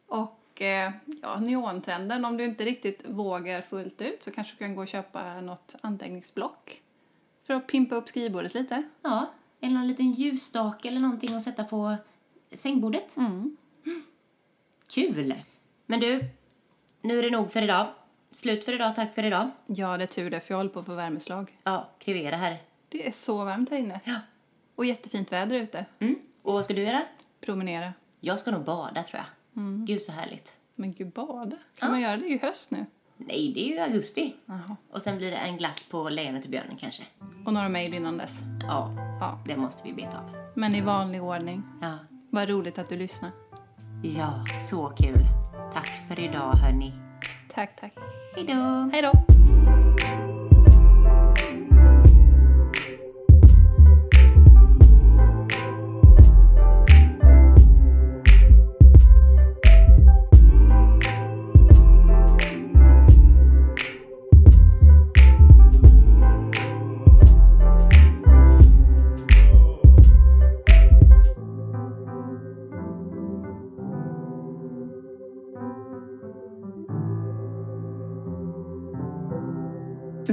[0.06, 4.74] Och eh, ja, neontrenden, om du inte riktigt vågar fullt ut så kanske du kan
[4.74, 6.82] gå och köpa något anteckningsblock
[7.46, 8.82] för att pimpa upp skrivbordet lite.
[9.02, 11.96] Ja, eller någon liten ljusstake eller någonting att sätta på
[12.52, 13.16] sängbordet.
[13.16, 13.56] Mm.
[14.88, 15.34] Kul!
[15.92, 16.24] Men du,
[17.02, 17.86] nu är det nog för idag.
[18.30, 19.50] Slut för idag, tack för idag.
[19.66, 21.58] Ja, det är tur det, för jag håller på att få värmeslag.
[21.64, 22.58] Ja, krevera här.
[22.88, 24.00] Det är så varmt här inne.
[24.04, 24.14] Ja.
[24.74, 25.86] Och jättefint väder ute.
[25.98, 26.18] Mm.
[26.42, 27.02] Och vad ska du göra?
[27.40, 27.92] Promenera.
[28.20, 29.62] Jag ska nog bada tror jag.
[29.62, 29.84] Mm.
[29.84, 30.52] Gud så härligt.
[30.74, 31.56] Men gud, bada?
[31.78, 32.22] Kan man göra det?
[32.22, 32.86] Det är ju höst nu.
[33.16, 34.34] Nej, det är ju augusti.
[34.46, 34.76] Jaha.
[34.90, 37.02] Och sen blir det en glass på lejonet och björnen kanske.
[37.46, 38.40] Och några mejl innan dess.
[38.62, 40.30] Ja, Ja, det måste vi beta av.
[40.54, 41.62] men i vanlig ordning.
[41.80, 41.98] Ja.
[42.30, 43.30] Vad roligt att du lyssnar.
[44.02, 45.41] ja, så kul.
[45.74, 46.92] Tack för idag hörni.
[47.54, 47.92] Tack, tack.
[48.36, 48.90] Hej då!
[48.92, 49.12] Hej då!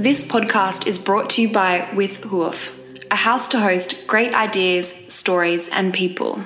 [0.00, 2.74] This podcast is brought to you by With Hoof,
[3.10, 6.40] a house to host great ideas, stories, and people.